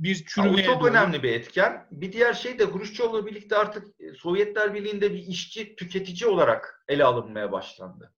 [0.02, 0.88] bir çürümeye Bu çok doğru.
[0.88, 1.86] önemli bir etken.
[1.90, 7.52] Bir diğer şey de Hruşçov'la birlikte artık Sovyetler Birliği'nde bir işçi tüketici olarak ele alınmaya
[7.52, 8.14] başlandı.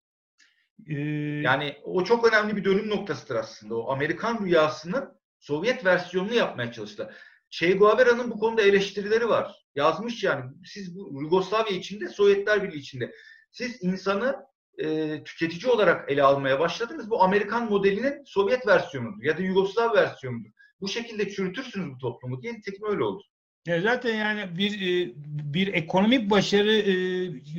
[0.89, 0.95] Ee...
[1.43, 3.77] Yani o çok önemli bir dönüm noktasıdır aslında.
[3.77, 7.15] O Amerikan rüyasının Sovyet versiyonunu yapmaya çalıştılar.
[7.51, 9.65] Che Guevara'nın bu konuda eleştirileri var.
[9.75, 13.13] Yazmış yani siz bu Yugoslavya içinde, Sovyetler Birliği içinde
[13.51, 14.37] siz insanı
[14.79, 17.11] e, tüketici olarak ele almaya başladınız.
[17.11, 20.51] Bu Amerikan modelinin Sovyet versiyonudur ya da Yugoslav versiyonudur
[20.81, 23.23] bu şekilde çürütürsünüz bu toplumu diye nitekim öyle oldu.
[23.67, 25.13] Ya zaten yani bir e,
[25.55, 26.95] bir ekonomik başarı e,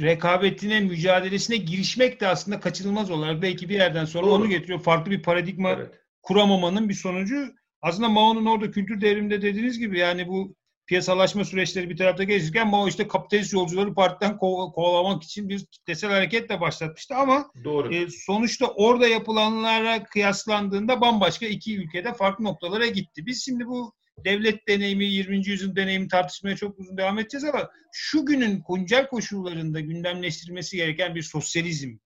[0.01, 4.33] rekabetine, mücadelesine girişmek de aslında kaçınılmaz olarak belki bir yerden sonra Doğru.
[4.33, 4.79] onu getiriyor.
[4.79, 5.93] Farklı bir paradigma evet.
[6.21, 7.55] kuramamanın bir sonucu.
[7.81, 10.55] Aslında Mao'nun orada kültür devriminde dediğiniz gibi yani bu
[10.87, 16.11] piyasalaşma süreçleri bir tarafta gelişirken Mao işte kapitalist yolcuları partiden ko- kovalamak için bir kitlesel
[16.11, 17.93] hareketle başlatmıştı ama Doğru.
[17.93, 23.25] E, sonuçta orada yapılanlara kıyaslandığında bambaşka iki ülkede farklı noktalara gitti.
[23.25, 23.93] Biz şimdi bu
[24.25, 25.47] devlet deneyimi, 20.
[25.47, 31.21] yüzyıl deneyimi tartışmaya çok uzun devam edeceğiz ama şu günün güncel koşullarında gündemleştirilmesi gereken bir
[31.21, 31.97] sosyalizm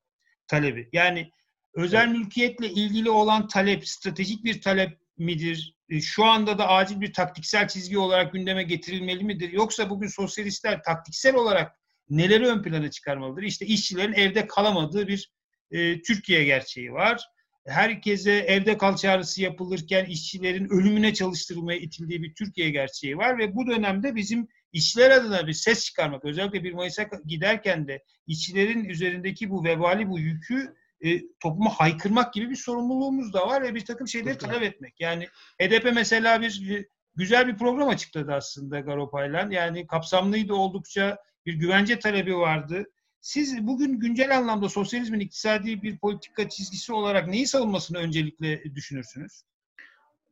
[0.47, 0.89] talebi.
[0.93, 1.32] Yani
[1.73, 5.76] özel mülkiyetle ilgili olan talep stratejik bir talep midir?
[5.89, 9.51] E, şu anda da acil bir taktiksel çizgi olarak gündeme getirilmeli midir?
[9.51, 13.43] Yoksa bugün sosyalistler taktiksel olarak neleri ön plana çıkarmalıdır?
[13.43, 15.32] İşte işçilerin evde kalamadığı bir
[15.72, 17.26] e, Türkiye gerçeği var.
[17.67, 23.67] Herkese evde kal çağrısı yapılırken işçilerin ölümüne çalıştırılmaya itildiği bir Türkiye gerçeği var ve bu
[23.67, 29.63] dönemde bizim işçiler adına bir ses çıkarmak, özellikle bir Mayıs'a giderken de işçilerin üzerindeki bu
[29.63, 34.38] vebali, bu yükü e, topluma haykırmak gibi bir sorumluluğumuz da var ve bir takım şeyleri
[34.38, 35.00] talep etmek.
[35.00, 35.28] Yani
[35.62, 36.86] HDP mesela bir
[37.16, 39.47] güzel bir program açıkladı aslında Garopay'la.
[39.52, 42.86] Yani kapsamlıydı oldukça bir güvence talebi vardı.
[43.22, 49.43] Siz bugün güncel anlamda sosyalizmin iktisadi bir politika çizgisi olarak neyi savunmasını öncelikle düşünürsünüz?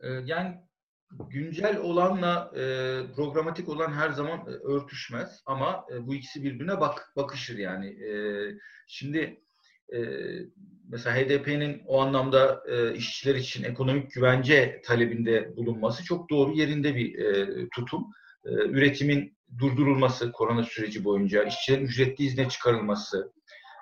[0.01, 0.57] Ee, yani
[1.11, 2.61] güncel olanla e,
[3.15, 7.87] programatik olan her zaman e, örtüşmez ama e, bu ikisi birbirine bak bakışır yani.
[7.87, 8.11] E,
[8.87, 9.41] şimdi
[9.93, 9.99] e,
[10.89, 17.19] mesela HDP'nin o anlamda e, işçiler için ekonomik güvence talebinde bulunması çok doğru yerinde bir
[17.19, 18.07] e, tutum.
[18.45, 23.31] E, üretimin durdurulması korona süreci boyunca, işçilerin ücretli izne çıkarılması,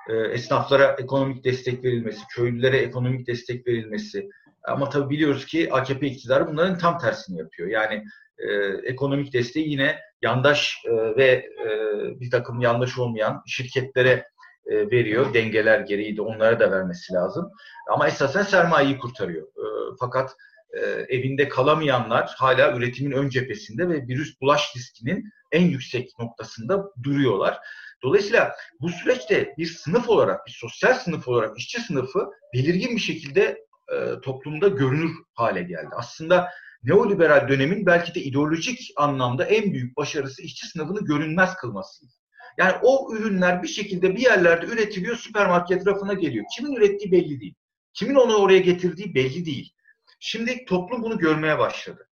[0.10, 4.30] e, esnaflara ekonomik destek verilmesi, köylülere ekonomik destek verilmesi.
[4.64, 7.70] Ama tabii biliyoruz ki AKP iktidarı bunların tam tersini yapıyor.
[7.70, 8.04] Yani
[8.38, 8.54] e,
[8.84, 11.70] ekonomik desteği yine yandaş e, ve e,
[12.20, 14.26] bir takım yandaş olmayan şirketlere
[14.66, 15.34] e, veriyor.
[15.34, 17.52] Dengeler gereği de onlara da vermesi lazım.
[17.94, 19.48] Ama esasen sermayeyi kurtarıyor.
[19.48, 20.36] E, fakat
[20.74, 27.58] e, evinde kalamayanlar hala üretimin ön cephesinde ve virüs bulaş riskinin en yüksek noktasında duruyorlar.
[28.04, 33.66] Dolayısıyla bu süreçte bir sınıf olarak, bir sosyal sınıf olarak işçi sınıfı belirgin bir şekilde
[34.24, 35.90] toplumda görünür hale geldi.
[35.96, 36.50] Aslında
[36.84, 42.14] neoliberal dönemin belki de ideolojik anlamda en büyük başarısı işçi sınıfını görünmez kılmasıydı.
[42.58, 46.46] Yani o ürünler bir şekilde bir yerlerde üretiliyor, süpermarket rafına geliyor.
[46.58, 47.56] Kimin ürettiği belli değil.
[47.94, 49.74] Kimin onu oraya getirdiği belli değil.
[50.20, 52.10] Şimdi toplum bunu görmeye başladı.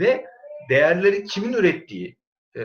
[0.00, 0.26] Ve
[0.70, 2.16] değerleri kimin ürettiği
[2.56, 2.62] e,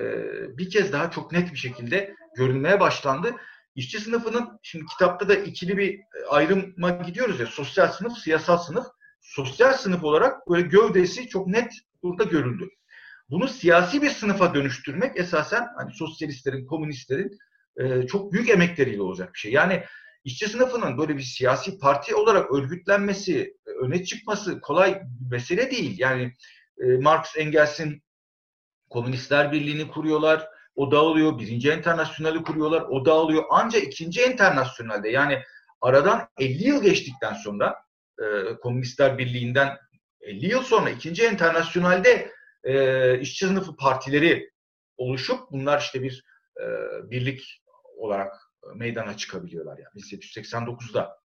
[0.57, 3.35] bir kez daha çok net bir şekilde görülmeye başlandı.
[3.75, 8.85] İşçi sınıfının, şimdi kitapta da ikili bir ayrıma gidiyoruz ya, sosyal sınıf, siyasal sınıf.
[9.21, 11.73] Sosyal sınıf olarak böyle gövdesi çok net
[12.03, 12.69] burada görüldü.
[13.29, 17.37] Bunu siyasi bir sınıfa dönüştürmek esasen hani sosyalistlerin, komünistlerin
[17.77, 19.51] e, çok büyük emekleriyle olacak bir şey.
[19.51, 19.83] Yani
[20.23, 25.99] işçi sınıfının böyle bir siyasi parti olarak örgütlenmesi, öne çıkması kolay bir mesele değil.
[25.99, 26.33] Yani
[26.83, 28.03] e, Marx Engels'in
[28.89, 31.39] Komünistler Birliği'ni kuruyorlar, o dağılıyor.
[31.39, 33.43] Birinci Enternasyonel'i kuruyorlar, o dağılıyor.
[33.49, 35.43] Ancak ikinci Enternasyonel'de yani
[35.81, 37.75] aradan 50 yıl geçtikten sonra
[38.21, 39.77] e, Komünistler Birliği'nden
[40.21, 42.31] 50 yıl sonra ikinci Enternasyonel'de
[42.63, 44.51] e, işçi sınıfı partileri
[44.97, 46.23] oluşup bunlar işte bir
[46.61, 46.65] e,
[47.11, 47.61] birlik
[47.97, 48.33] olarak
[48.75, 51.19] meydana çıkabiliyorlar yani 1789'da.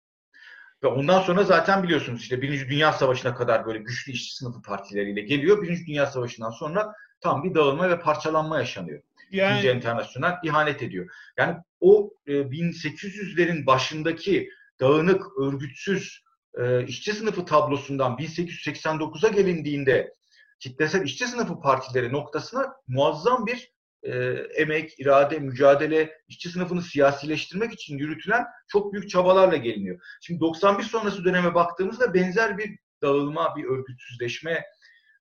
[0.83, 5.21] Ve ondan sonra zaten biliyorsunuz işte Birinci Dünya Savaşı'na kadar böyle güçlü işçi sınıfı partileriyle
[5.21, 5.61] geliyor.
[5.61, 9.01] Birinci Dünya Savaşı'ndan sonra tam bir dağılma ve parçalanma yaşanıyor.
[9.31, 9.51] Yani...
[9.51, 11.11] İkinci Enternasyonel ihanet ediyor.
[11.37, 16.23] Yani o e, 1800'lerin başındaki dağınık, örgütsüz
[16.57, 20.13] e, işçi sınıfı tablosundan 1889'a gelindiğinde
[20.61, 23.71] kitlesel işçi sınıfı partileri noktasına muazzam bir
[24.03, 24.13] e,
[24.55, 29.99] emek, irade, mücadele, işçi sınıfını siyasileştirmek için yürütülen çok büyük çabalarla geliniyor.
[30.21, 34.65] Şimdi 91 sonrası döneme baktığımızda benzer bir dağılma, bir örgütsüzleşme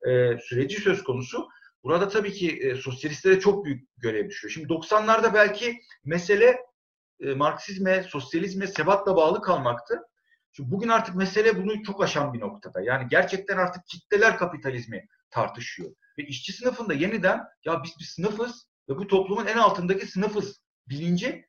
[0.08, 1.48] e, süreci söz konusu.
[1.84, 4.52] Burada tabii ki e, sosyalistlere çok büyük görev düşüyor.
[4.52, 6.60] Şimdi 90'larda belki mesele
[7.20, 10.00] e, Marksizme, sosyalizme sebatla bağlı kalmaktı.
[10.52, 12.80] Şimdi bugün artık mesele bunu çok aşan bir noktada.
[12.80, 15.90] Yani gerçekten artık kitleler kapitalizmi tartışıyor.
[16.18, 21.46] Ve işçi sınıfında yeniden ya biz bir sınıfız ve bu toplumun en altındaki sınıfız bilinci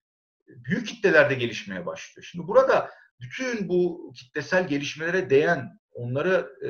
[0.47, 2.27] büyük kitlelerde gelişmeye başlıyor.
[2.31, 2.89] Şimdi burada
[3.21, 6.67] bütün bu kitlesel gelişmelere değen, onları e,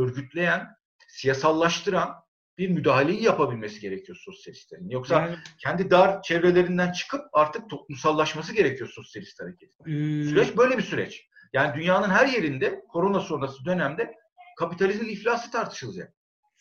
[0.00, 0.68] örgütleyen,
[1.08, 2.24] siyasallaştıran
[2.58, 4.88] bir müdahaleyi yapabilmesi gerekiyor sosyalistlerin.
[4.88, 9.84] Yoksa yani, kendi dar çevrelerinden çıkıp artık toplumsallaşması gerekiyor sosyalist hareketin.
[9.84, 11.28] Ee, süreç böyle bir süreç.
[11.52, 14.14] Yani dünyanın her yerinde korona sonrası dönemde
[14.58, 16.14] kapitalizmin iflası tartışılacak.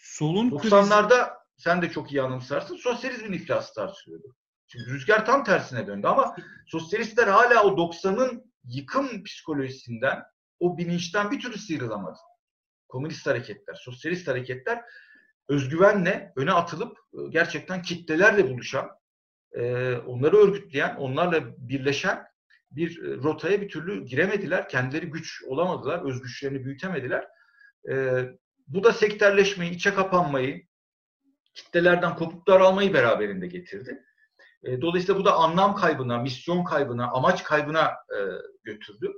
[0.04, 1.32] Solun 90'larda krizi...
[1.58, 2.76] sen de çok iyi anımsarsın.
[2.76, 4.36] Sosyalizmin iflası tartışılıyordu.
[4.68, 6.36] Şimdi rüzgar tam tersine döndü ama
[6.68, 10.24] sosyalistler hala o 90'ın yıkım psikolojisinden,
[10.60, 12.18] o bilinçten bir türlü sıyrılamadı.
[12.90, 14.82] Komünist hareketler, sosyalist hareketler
[15.48, 18.90] özgüvenle öne atılıp e, gerçekten kitlelerle buluşan,
[19.52, 22.26] e, onları örgütleyen, onlarla birleşen
[22.72, 24.70] bir e, rotaya bir türlü giremediler.
[24.70, 27.28] Kendileri güç olamadılar, özgüçlerini büyütemediler.
[28.68, 30.68] Bu da sektörleşmeyi, içe kapanmayı,
[31.54, 34.04] kitlelerden kopuk daralmayı beraberinde getirdi.
[34.64, 38.20] E, dolayısıyla bu da anlam kaybına, misyon kaybına, amaç kaybına e,
[38.64, 39.14] götürdü.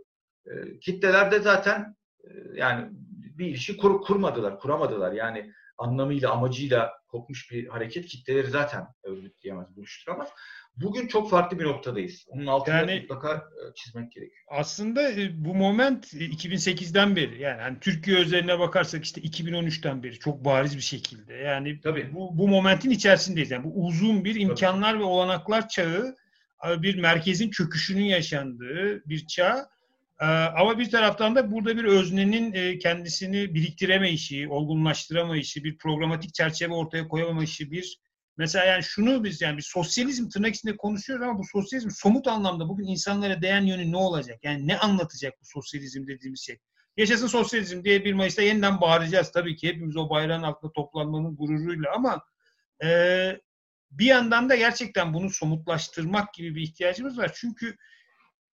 [0.46, 5.12] E, kitleler de zaten e, yani bir ilişki kur, kurmadılar, kuramadılar.
[5.12, 10.30] Yani anlamıyla, amacıyla kopmuş bir hareket kitleleri zaten örgütleyemez, buluşturamaz.
[10.78, 12.26] Bugün çok farklı bir noktadayız.
[12.28, 14.46] Onun altını yani, mutlaka e, çizmek gerekiyor.
[14.48, 20.20] Aslında e, bu moment 2008'den e, beri yani hani Türkiye özeline bakarsak işte 2013'ten beri
[20.20, 21.34] çok bariz bir şekilde.
[21.34, 22.10] Yani Tabii.
[22.14, 23.52] bu, bu momentin içerisindeyiz.
[23.52, 25.02] Yani bu uzun bir imkanlar Tabii.
[25.02, 26.16] ve olanaklar çağı
[26.66, 29.70] bir merkezin çöküşünün yaşandığı bir çağ.
[30.58, 37.72] Ama bir taraftan da burada bir öznenin kendisini biriktiremeyişi, olgunlaştıramayışı, bir programatik çerçeve ortaya koyamamayışı,
[37.72, 38.00] bir
[38.38, 42.70] Mesela yani şunu biz yani bir sosyalizm tırnak içinde konuşuyoruz ama bu sosyalizm somut anlamda
[42.70, 44.40] bugün insanlara değen yönü ne olacak?
[44.44, 46.60] Yani ne anlatacak bu sosyalizm dediğimiz şey?
[46.98, 51.92] Yaşasın sosyalizm diye 1 Mayıs'ta yeniden bağıracağız tabii ki hepimiz o bayrağın altında toplanmanın gururuyla
[51.96, 52.22] ama
[52.84, 52.90] e,
[53.92, 57.32] bir yandan da gerçekten bunu somutlaştırmak gibi bir ihtiyacımız var.
[57.36, 57.78] Çünkü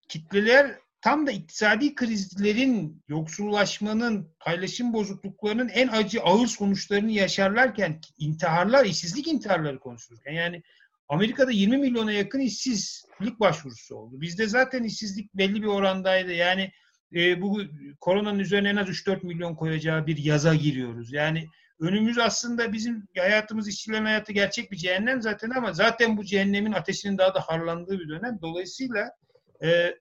[0.09, 9.29] kitleler tam da iktisadi krizlerin, yoksullaşmanın, paylaşım bozukluklarının en acı ağır sonuçlarını yaşarlarken intiharlar, işsizlik
[9.29, 10.63] intiharları konuşurken yani
[11.09, 14.21] Amerika'da 20 milyona yakın işsizlik başvurusu oldu.
[14.21, 16.33] Bizde zaten işsizlik belli bir orandaydı.
[16.33, 16.73] Yani
[17.15, 17.61] e, bu
[18.01, 21.13] koronanın üzerine en az 3-4 milyon koyacağı bir yaza giriyoruz.
[21.13, 21.47] Yani
[21.81, 27.19] önümüz aslında bizim hayatımız, işçilerin hayatı gerçek bir cehennem zaten ama zaten bu cehennemin ateşinin
[27.19, 28.39] daha da harlandığı bir dönem.
[28.43, 29.11] Dolayısıyla
[29.65, 29.95] e,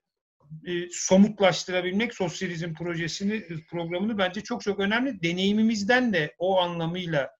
[0.66, 5.22] e, somutlaştırabilmek sosyalizm projesini, e, programını bence çok çok önemli.
[5.22, 7.30] Deneyimimizden de o anlamıyla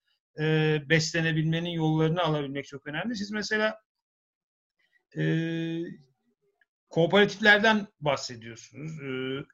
[0.40, 3.16] e, beslenebilmenin yollarını alabilmek çok önemli.
[3.16, 3.78] Siz mesela
[5.16, 5.24] e,
[6.88, 9.00] kooperatiflerden bahsediyorsunuz.
[9.02, 9.44] E,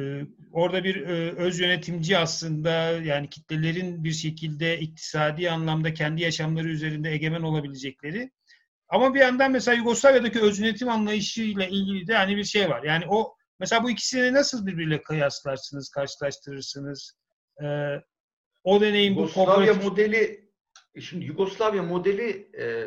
[0.00, 6.68] e, orada bir e, öz yönetimci aslında yani kitlelerin bir şekilde iktisadi anlamda kendi yaşamları
[6.68, 8.30] üzerinde egemen olabilecekleri
[8.88, 12.82] ama bir yandan mesela Yugoslavya'daki öz yönetim anlayışıyla ilgili de hani bir şey var.
[12.82, 17.18] Yani o mesela bu ikisini nasıl birbiriyle kıyaslarsınız, karşılaştırırsınız?
[17.62, 17.96] Ee,
[18.64, 19.84] o deneyim Yugoslavya bu kooperatif...
[19.84, 20.50] modeli
[21.00, 22.86] şimdi Yugoslavya modeli e,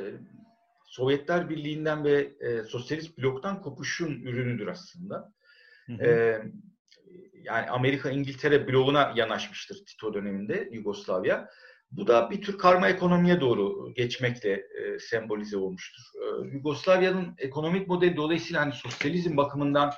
[0.85, 5.33] Sovyetler Birliği'nden ve e, sosyalist bloktan kopuşun ürünüdür aslında.
[5.85, 6.03] Hı hı.
[6.03, 6.41] E,
[7.33, 11.49] yani Amerika İngiltere bloğuna yanaşmıştır Tito döneminde Yugoslavya.
[11.91, 16.01] Bu da bir tür karma ekonomiye doğru geçmekle e, sembolize olmuştur.
[16.15, 19.93] E, Yugoslavya'nın ekonomik modeli dolayısıyla hani sosyalizm bakımından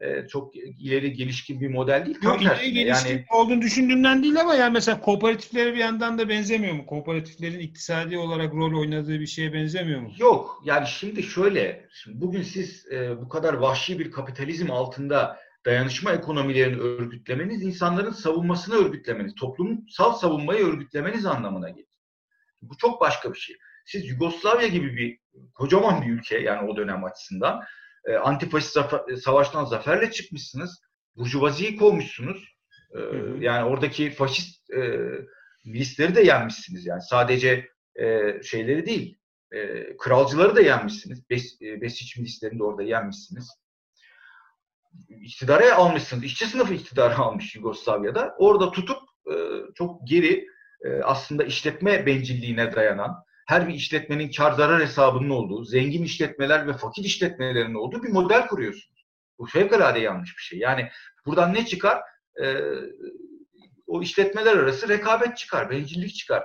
[0.00, 2.18] e, çok ileri gelişkin bir model değil.
[2.22, 6.74] Yok ileri gelişkin yani, olduğunu düşündüğümden değil ama yani mesela kooperatiflere bir yandan da benzemiyor
[6.74, 6.86] mu?
[6.86, 10.12] Kooperatiflerin iktisadi olarak rol oynadığı bir şeye benzemiyor mu?
[10.18, 10.62] Yok.
[10.64, 16.80] Yani şimdi şöyle, şimdi bugün siz e, bu kadar vahşi bir kapitalizm altında dayanışma ekonomilerini
[16.80, 21.86] örgütlemeniz, insanların savunmasını örgütlemeniz, toplumsal savunmayı örgütlemeniz anlamına gelir.
[22.62, 23.56] Bu çok başka bir şey.
[23.86, 25.18] Siz Yugoslavya gibi bir
[25.54, 27.64] kocaman bir ülke yani o dönem açısından
[28.04, 30.80] e, antifaşist zafer, e, savaştan zaferle çıkmışsınız.
[31.16, 32.56] Burjuvaziyi kovmuşsunuz.
[32.94, 33.00] E,
[33.40, 35.00] yani oradaki faşist e,
[35.64, 37.02] milisleri de yenmişsiniz yani.
[37.02, 39.18] Sadece e, şeyleri değil,
[39.52, 41.30] e, kralcıları da yenmişsiniz.
[41.30, 43.65] Bes, e, Besiç milislerini de orada yenmişsiniz
[45.08, 46.24] iktidara almışsınız.
[46.24, 48.34] İşçi sınıfı iktidara almış Yugoslavya'da.
[48.38, 48.98] Orada tutup
[49.30, 49.34] e,
[49.74, 50.46] çok geri
[50.84, 56.72] e, aslında işletme bencilliğine dayanan, her bir işletmenin kar zarar hesabının olduğu, zengin işletmeler ve
[56.72, 59.06] fakir işletmelerin olduğu bir model kuruyorsunuz.
[59.38, 60.58] Bu fevkalade yanlış bir şey.
[60.58, 60.88] Yani
[61.26, 62.00] buradan ne çıkar?
[62.42, 62.56] E,
[63.86, 66.44] o işletmeler arası rekabet çıkar, bencillik çıkar.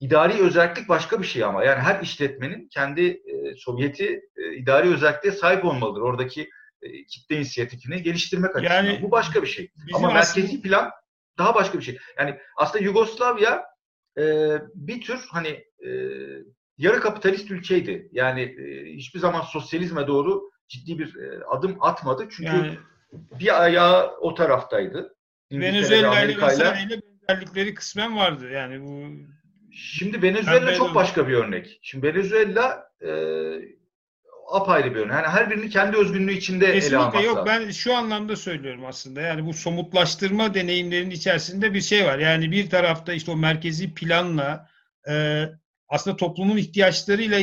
[0.00, 1.64] İdari özellik başka bir şey ama.
[1.64, 6.00] Yani her işletmenin kendi e, Sovyeti e, idari özelliğe sahip olmalıdır.
[6.00, 6.48] Oradaki
[6.82, 8.84] e, kitle inisiyatifini geliştirmek açısından.
[8.84, 9.70] Yani, Bu başka bir şey.
[9.94, 10.62] Ama merkezi aslında...
[10.62, 10.90] plan
[11.38, 11.98] daha başka bir şey.
[12.18, 13.64] Yani aslında Yugoslavya
[14.18, 14.22] e,
[14.74, 15.90] bir tür hani e,
[16.78, 18.08] yarı kapitalist ülkeydi.
[18.12, 22.28] Yani e, hiçbir zaman sosyalizme doğru ciddi bir e, adım atmadı.
[22.30, 22.78] Çünkü yani,
[23.12, 25.14] bir ayağı o taraftaydı.
[25.52, 28.50] Venezuela ile benzerlikleri kısmen vardı.
[28.50, 29.08] Yani bu
[29.72, 31.78] Şimdi Venezuela çok başka bir örnek.
[31.82, 33.10] Şimdi Venezuela e,
[34.52, 35.12] apayrı bir örnek.
[35.12, 37.46] Yani her birini kendi özgünlüğü içinde Kesinlikle ele almak yok.
[37.46, 39.20] Ben şu anlamda söylüyorum aslında.
[39.20, 42.18] Yani bu somutlaştırma deneyimlerinin içerisinde bir şey var.
[42.18, 44.68] Yani bir tarafta işte o merkezi planla
[45.08, 45.44] e,
[45.88, 47.38] aslında toplumun ihtiyaçlarıyla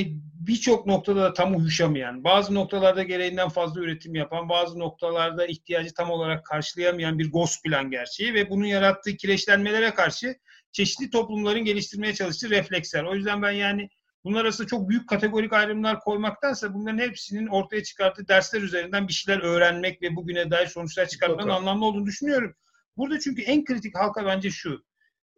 [0.47, 6.11] birçok noktada da tam uyuşamayan, bazı noktalarda gereğinden fazla üretim yapan, bazı noktalarda ihtiyacı tam
[6.11, 10.35] olarak karşılayamayan bir GOS plan gerçeği ve bunun yarattığı kireçlenmelere karşı
[10.71, 13.03] çeşitli toplumların geliştirmeye çalıştığı refleksler.
[13.03, 13.89] O yüzden ben yani
[14.25, 19.41] Bunlar arasında çok büyük kategorik ayrımlar koymaktansa bunların hepsinin ortaya çıkarttığı dersler üzerinden bir şeyler
[19.41, 22.55] öğrenmek ve bugüne dair sonuçlar çıkartmanın anlamlı olduğunu düşünüyorum.
[22.97, 24.85] Burada çünkü en kritik halka bence şu.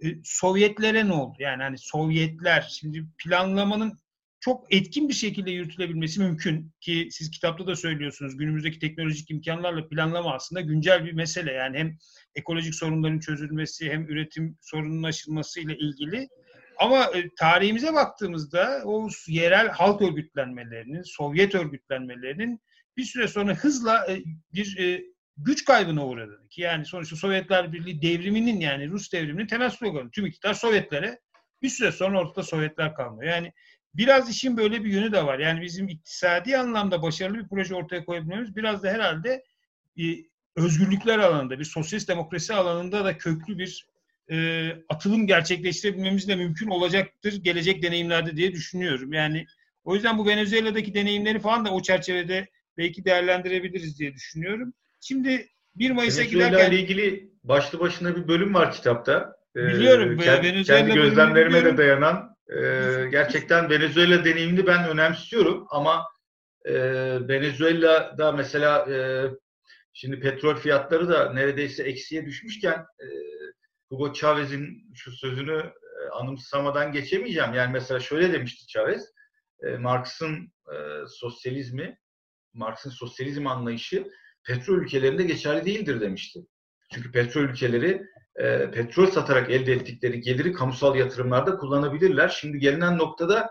[0.03, 1.35] e, Sovyetlere ne oldu?
[1.39, 3.99] Yani hani Sovyetler şimdi planlamanın
[4.39, 10.33] çok etkin bir şekilde yürütülebilmesi mümkün ki siz kitapta da söylüyorsunuz günümüzdeki teknolojik imkanlarla planlama
[10.33, 11.97] aslında güncel bir mesele yani hem
[12.35, 16.27] ekolojik sorunların çözülmesi hem üretim sorununun aşılması ile ilgili
[16.79, 22.61] ama e, tarihimize baktığımızda o yerel halk örgütlenmelerinin, Sovyet örgütlenmelerinin
[22.97, 24.23] bir süre sonra hızla e,
[24.53, 25.03] bir e,
[25.37, 26.47] güç kaybına uğradı.
[26.49, 30.11] Ki yani sonuçta Sovyetler Birliği devriminin yani Rus devriminin temel sloganı.
[30.11, 31.19] Tüm iktidar Sovyetlere
[31.61, 33.31] bir süre sonra ortada Sovyetler kalmıyor.
[33.31, 33.53] Yani
[33.93, 35.39] biraz işin böyle bir yönü de var.
[35.39, 39.43] Yani bizim iktisadi anlamda başarılı bir proje ortaya koyabilmemiz biraz da herhalde
[40.55, 43.87] özgürlükler alanında, bir sosyalist demokrasi alanında da köklü bir
[44.31, 49.13] e, atılım gerçekleştirebilmemiz de mümkün olacaktır gelecek deneyimlerde diye düşünüyorum.
[49.13, 49.45] Yani
[49.83, 52.47] o yüzden bu Venezuela'daki deneyimleri falan da o çerçevede
[52.77, 54.73] belki değerlendirebiliriz diye düşünüyorum.
[55.01, 56.71] Şimdi 1 Mayıs'a Venezuela giderken...
[56.71, 59.35] ile ilgili başlı başına bir bölüm var kitapta.
[59.55, 60.19] Ee, biliyorum.
[60.19, 62.59] Ee, kendi, Venezuela kendi gözlemlerime de dayanan e,
[63.11, 66.05] gerçekten Venezuela deneyimini ben önemsiyorum ama
[66.65, 66.73] e,
[67.27, 68.97] Venezuela'da mesela e,
[69.93, 73.07] şimdi petrol fiyatları da neredeyse eksiye düşmüşken e,
[73.89, 75.73] Hugo Chavez'in şu sözünü
[76.03, 77.53] e, anımsamadan geçemeyeceğim.
[77.53, 79.13] Yani mesela şöyle demişti Chavez,
[79.63, 80.75] e, Marx'ın e,
[81.07, 81.97] sosyalizmi,
[82.53, 84.07] Marx'ın sosyalizm anlayışı
[84.43, 86.39] petrol ülkelerinde geçerli değildir demişti.
[86.93, 88.01] Çünkü petrol ülkeleri
[88.35, 92.29] e, petrol satarak elde ettikleri geliri kamusal yatırımlarda kullanabilirler.
[92.29, 93.49] Şimdi gelinen noktada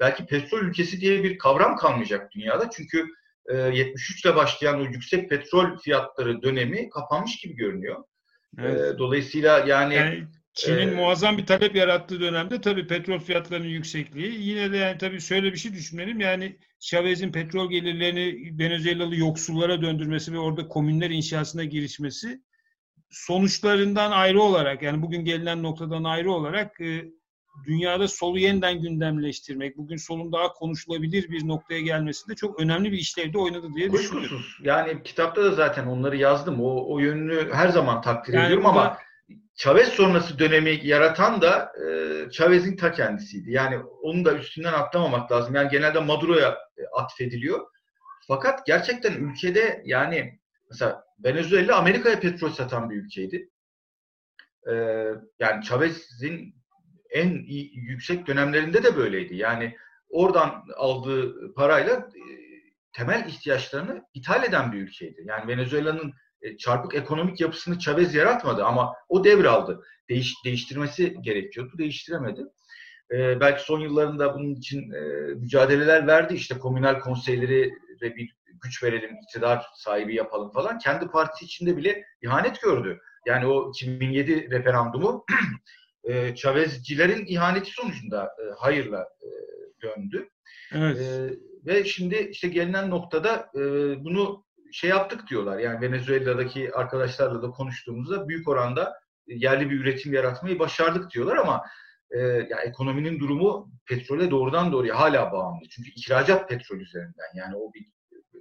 [0.00, 2.70] belki petrol ülkesi diye bir kavram kalmayacak dünyada.
[2.70, 3.06] Çünkü
[3.46, 8.04] e, 73 ile başlayan o yüksek petrol fiyatları dönemi kapanmış gibi görünüyor.
[8.58, 8.94] Evet.
[8.94, 14.48] E, dolayısıyla yani, yani Çin'in ee, muazzam bir talep yarattığı dönemde tabii petrol fiyatlarının yüksekliği.
[14.48, 16.20] Yine de yani tabii şöyle bir şey düşünelim.
[16.20, 22.42] Yani Chavez'in petrol gelirlerini Venezuelalı yoksullara döndürmesi ve orada komünler inşasına girişmesi
[23.10, 27.04] sonuçlarından ayrı olarak yani bugün gelinen noktadan ayrı olarak e,
[27.66, 32.98] dünyada solu yeniden gündemleştirmek, bugün solun daha konuşulabilir bir noktaya gelmesi de çok önemli bir
[32.98, 34.22] işlevde oynadı diye Kuşkusuz.
[34.22, 34.46] düşünüyorum.
[34.60, 36.60] Yani kitapta da zaten onları yazdım.
[36.60, 38.98] O, o yönünü her zaman takdir yani ediyorum ama
[39.54, 43.50] Chavez sonrası dönemi yaratan da e, Chavez'in ta kendisiydi.
[43.50, 45.54] Yani onu da üstünden atlamamak lazım.
[45.54, 47.60] Yani genelde Maduro'ya e, atfediliyor.
[48.28, 50.40] Fakat gerçekten ülkede yani
[50.70, 53.50] mesela Venezuela Amerika'ya petrol satan bir ülkeydi.
[54.70, 54.72] E,
[55.38, 56.61] yani Chavez'in
[57.12, 59.36] en iyi, yüksek dönemlerinde de böyleydi.
[59.36, 59.76] Yani
[60.08, 62.22] oradan aldığı parayla e,
[62.92, 65.22] temel ihtiyaçlarını ithal eden bir ülkeydi.
[65.26, 69.82] Yani Venezuela'nın e, çarpık ekonomik yapısını Chavez yaratmadı ama o devraldı.
[70.08, 72.42] Değiş, değiştirmesi gerekiyordu, değiştiremedi.
[73.12, 75.00] Ee, belki son yıllarında bunun için e,
[75.34, 76.34] mücadeleler verdi.
[76.34, 80.78] İşte komünal konseyleri ve bir güç verelim, iktidar sahibi yapalım falan.
[80.78, 83.00] Kendi partisi içinde bile ihanet gördü.
[83.26, 85.24] Yani o 2007 referandumu
[86.04, 89.28] e, Chavezcilerin ihaneti sonucunda e, hayırla e,
[89.82, 90.28] döndü.
[90.74, 90.98] Evet.
[91.00, 91.30] E,
[91.66, 93.60] ve şimdi işte gelinen noktada e,
[94.04, 95.58] bunu şey yaptık diyorlar.
[95.58, 98.94] Yani Venezuela'daki arkadaşlarla da konuştuğumuzda büyük oranda
[99.26, 101.62] yerli bir üretim yaratmayı başardık diyorlar ama
[102.10, 105.68] e, ya ekonominin durumu petrole doğrudan doğruya hala bağımlı.
[105.70, 107.36] Çünkü ihracat petrol üzerinden.
[107.36, 107.86] Yani o bir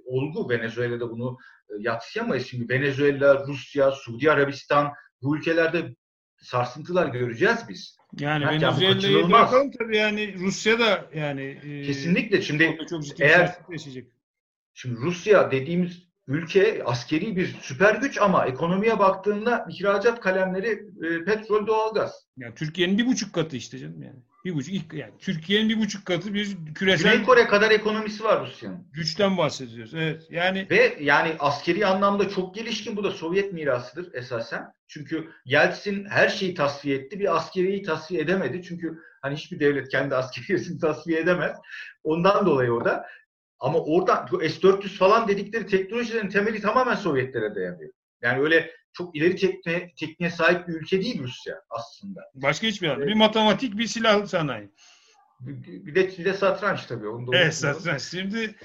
[0.05, 1.37] olgu Venezuela'da bunu
[1.69, 2.47] e, yatsıyamayız.
[2.47, 5.95] Şimdi Venezuela, Rusya, Suudi Arabistan bu ülkelerde
[6.41, 7.97] sarsıntılar göreceğiz biz.
[8.19, 13.57] Yani ha, Venezuela'yı bırakalım tabii yani Rusya da yani e, kesinlikle şimdi çok ciddi eğer
[14.73, 21.67] Şimdi Rusya dediğimiz ülke askeri bir süper güç ama ekonomiye baktığında ihracat kalemleri e, petrol,
[21.67, 22.27] doğalgaz.
[22.37, 24.19] Yani Türkiye'nin bir buçuk katı işte canım yani.
[24.45, 27.11] Bir buçuk, ilk, yani Türkiye'nin bir buçuk katı bir küresel...
[27.11, 28.87] Güney Kore kadar ekonomisi var Rusya'nın.
[28.93, 29.93] Güçten bahsediyoruz.
[29.93, 30.27] Evet.
[30.29, 32.97] Yani ve yani askeri anlamda çok gelişkin.
[32.97, 34.73] Bu da Sovyet mirasıdır esasen.
[34.87, 37.19] Çünkü Yeltsin her şeyi tasfiye etti.
[37.19, 38.63] Bir askeriyi tasfiye edemedi.
[38.63, 41.57] Çünkü hani hiçbir devlet kendi askeriyesini tasfiye edemez.
[42.03, 43.05] Ondan dolayı o da
[43.59, 47.91] ama orada bu S-400 falan dedikleri teknolojilerin temeli tamamen Sovyetlere dayanıyor.
[48.21, 52.21] Yani öyle çok ileri tekne, tekniğe sahip bir ülke değil Rusya aslında.
[52.35, 52.97] Başka hiçbir yer.
[52.97, 53.07] Evet.
[53.07, 54.69] Bir matematik, bir silah sanayi.
[55.39, 57.07] Bir de, bir de satranç tabii.
[57.07, 58.01] Onu da evet satranç.
[58.01, 58.55] Şimdi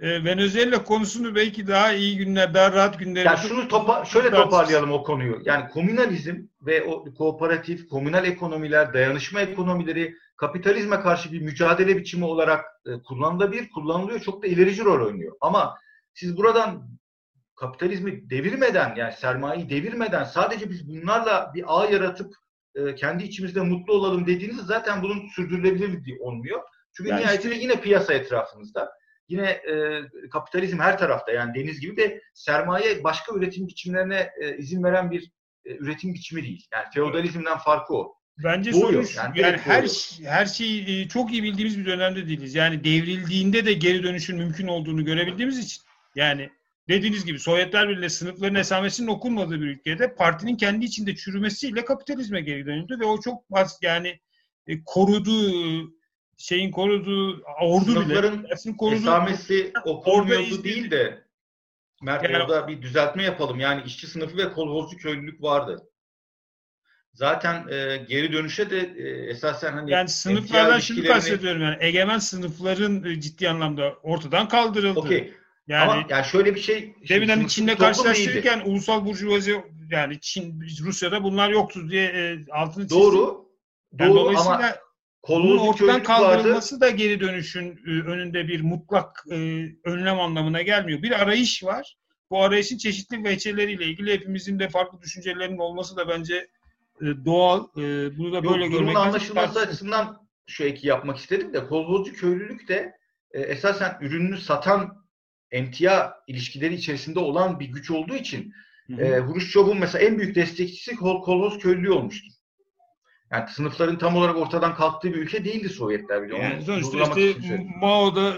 [0.00, 3.24] e, Venezuela konusunu belki daha iyi günler, daha rahat günler.
[3.24, 5.42] Yani şunu topa, şöyle toparlayalım o konuyu.
[5.44, 12.64] Yani komünalizm ve o kooperatif, komünal ekonomiler, dayanışma ekonomileri kapitalizme karşı bir mücadele biçimi olarak
[12.86, 14.20] e, kullanılabilir, kullanılıyor.
[14.20, 15.36] Çok da ilerici rol oynuyor.
[15.40, 15.78] Ama
[16.14, 16.99] siz buradan
[17.60, 22.34] kapitalizmi devirmeden yani sermayeyi devirmeden sadece biz bunlarla bir ağ yaratıp
[22.74, 26.62] e, kendi içimizde mutlu olalım dediğinizde zaten bunun sürdürülebilir olmuyor.
[26.96, 27.64] Çünkü yani nihayetinde işte...
[27.64, 28.92] yine piyasa etrafımızda.
[29.28, 30.02] Yine e,
[30.32, 35.30] kapitalizm her tarafta yani deniz gibi de sermaye başka üretim biçimlerine e, izin veren bir
[35.64, 36.66] e, üretim biçimi değil.
[36.72, 38.14] Yani feodalizmden farkı o.
[38.44, 39.04] Bence doğuyor.
[39.04, 39.88] sorun yani, yani her
[40.24, 42.54] her şeyi e, çok iyi bildiğimiz bir dönemde değiliz.
[42.54, 45.82] Yani devrildiğinde de geri dönüşün mümkün olduğunu görebildiğimiz için.
[46.14, 46.50] Yani
[46.90, 52.66] dediğiniz gibi Sovyetler Birliği sınıfların esamesinin okunmadığı bir ülkede partinin kendi içinde çürümesiyle kapitalizme geri
[52.66, 54.20] dönüldü ve o çok az yani
[54.66, 55.94] e, koruduğu
[56.38, 61.24] şeyin koruduğu ordu Sınıfların bile koruduğu, esamesi okunmuyordu değil de
[62.02, 63.60] Mert yani, orada bir düzeltme yapalım.
[63.60, 65.86] Yani işçi sınıfı ve kolhozcu köylülük vardı.
[67.12, 73.04] Zaten e, geri dönüşe de e, esasen hani yani sınıflardan şunu kastediyorum yani egemen sınıfların
[73.04, 75.00] e, ciddi anlamda ortadan kaldırıldı.
[75.00, 75.39] Okey.
[75.70, 81.24] Yani, Ama yani şöyle bir şey demin hani Çin'le karşılaştırırken ulusal burjuvazi yani Çin Rusya'da
[81.24, 83.02] bunlar yoktu diye e, altını çizdim.
[83.02, 83.48] Doğru.
[84.00, 84.62] Yani doğru ama
[85.28, 86.84] bunun ortadan kaldırılması vardı.
[86.84, 89.36] da geri dönüşün e, önünde bir mutlak e,
[89.84, 91.02] önlem anlamına gelmiyor.
[91.02, 91.96] Bir arayış var.
[92.30, 96.48] Bu arayışın çeşitli veçeleriyle ilgili hepimizin de farklı düşüncelerinin olması da bence
[97.00, 97.64] e, doğal.
[97.76, 99.08] E, bunu da böyle Yok, görmek lazım.
[99.08, 102.92] anlaşılması açısından şu eki yapmak istedim de kolhozcu köylülük de
[103.32, 104.99] e, esasen ürününü satan
[105.52, 108.54] emtia ilişkileri içerisinde olan bir güç olduğu için
[108.86, 112.32] hı e, Hruşçov'un mesela en büyük destekçisi kol, kolhoz köylülüğü olmuştur.
[113.30, 116.38] Yani sınıfların tam olarak ortadan kalktığı bir ülke değildi Sovyetler bile.
[116.38, 118.34] Yani sonuçta işte Mao da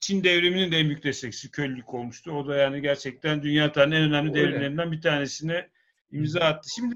[0.00, 2.32] Çin devriminin de en büyük destekçisi köylülük olmuştu.
[2.32, 4.40] O da yani gerçekten dünya tarihinin en önemli Öyle.
[4.42, 5.68] devrimlerinden bir tanesine
[6.12, 6.68] imza attı.
[6.74, 6.94] Şimdi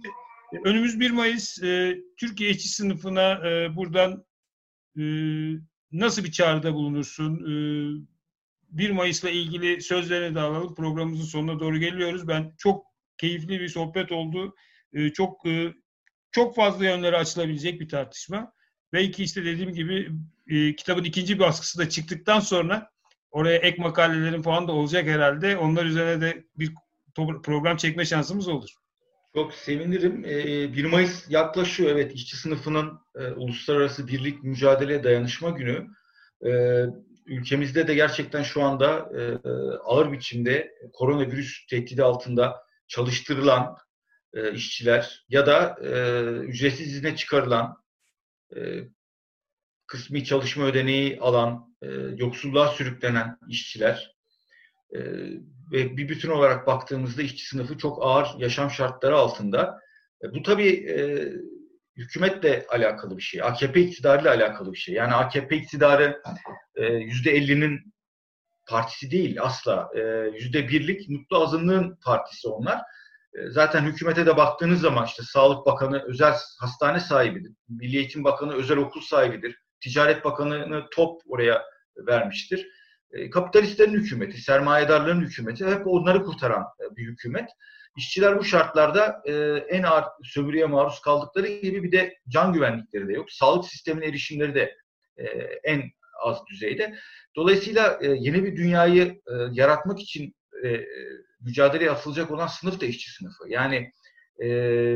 [0.65, 4.25] önümüz 1 Mayıs e, Türkiye işçi sınıfına e, buradan
[4.99, 5.03] e,
[5.93, 7.35] nasıl bir çağrıda bulunursun?
[7.35, 7.53] E,
[8.69, 10.75] 1 Mayıs'la ilgili sözlerini de alalım.
[10.75, 12.29] Programımızın sonuna doğru geliyoruz.
[12.29, 12.87] Ben çok
[13.19, 14.55] keyifli bir sohbet oldu.
[14.93, 15.75] E, çok e,
[16.31, 18.53] çok fazla yönleri açılabilecek bir tartışma.
[18.93, 20.11] Belki işte dediğim gibi
[20.49, 22.91] e, kitabın ikinci baskısı da çıktıktan sonra
[23.31, 25.57] oraya ek makalelerin falan da olacak herhalde.
[25.57, 26.73] Onlar üzerine de bir
[27.43, 28.69] program çekme şansımız olur.
[29.35, 30.25] Çok sevinirim.
[30.25, 31.91] E, 1 Mayıs yaklaşıyor.
[31.91, 35.87] Evet, işçi sınıfının e, Uluslararası Birlik Mücadele Dayanışma Günü.
[36.47, 36.51] E,
[37.29, 39.39] ülkemizde de gerçekten şu anda e,
[39.85, 42.57] ağır biçimde koronavirüs tehdidi altında
[42.89, 43.77] çalıştırılan
[44.35, 45.91] e, işçiler ya da e,
[46.31, 47.77] ücretsiz izne çıkarılan
[48.57, 48.61] e,
[49.87, 54.17] kısmi çalışma ödeneği alan, e, yoksulluğa sürüklenen işçiler
[54.95, 54.99] e,
[55.73, 59.81] ve bir bütün olarak baktığımızda işçi sınıfı çok ağır yaşam şartları altında.
[60.25, 61.33] E, bu tabii e,
[61.99, 63.43] hükümetle alakalı bir şey.
[63.43, 64.95] AKP iktidarıyla alakalı bir şey.
[64.95, 66.23] Yani AKP iktidarı
[67.01, 67.95] yüzde 50'nin
[68.69, 69.91] partisi değil asla.
[70.35, 72.83] Yüzde birlik mutlu azınlığın partisi onlar.
[73.35, 77.53] E, zaten hükümete de baktığınız zaman işte Sağlık Bakanı özel hastane sahibidir.
[77.69, 79.59] Milli Eğitim Bakanı özel okul sahibidir.
[79.81, 81.63] Ticaret Bakanı'nı top oraya
[81.97, 82.69] vermiştir.
[83.11, 87.51] E, kapitalistlerin hükümeti, sermayedarların hükümeti hep onları kurtaran e, bir hükümet.
[87.99, 89.23] İşçiler bu şartlarda
[89.69, 93.31] en ağır sömürüye maruz kaldıkları gibi bir de can güvenlikleri de yok.
[93.31, 94.77] Sağlık sistemine erişimleri de
[95.65, 95.83] en
[96.23, 96.95] az düzeyde.
[97.37, 99.21] Dolayısıyla yeni bir dünyayı
[99.53, 100.35] yaratmak için
[101.41, 103.45] mücadeleye atılacak olan sınıf da işçi sınıfı.
[103.49, 103.93] Yani
[104.43, 104.47] e,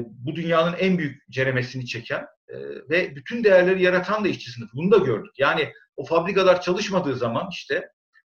[0.07, 2.57] bu dünyanın en büyük ceremesini çeken e,
[2.91, 4.77] ve bütün değerleri yaratan da işçi sınıfı.
[4.77, 5.33] Bunu da gördük.
[5.39, 7.89] Yani o fabrikalar çalışmadığı zaman işte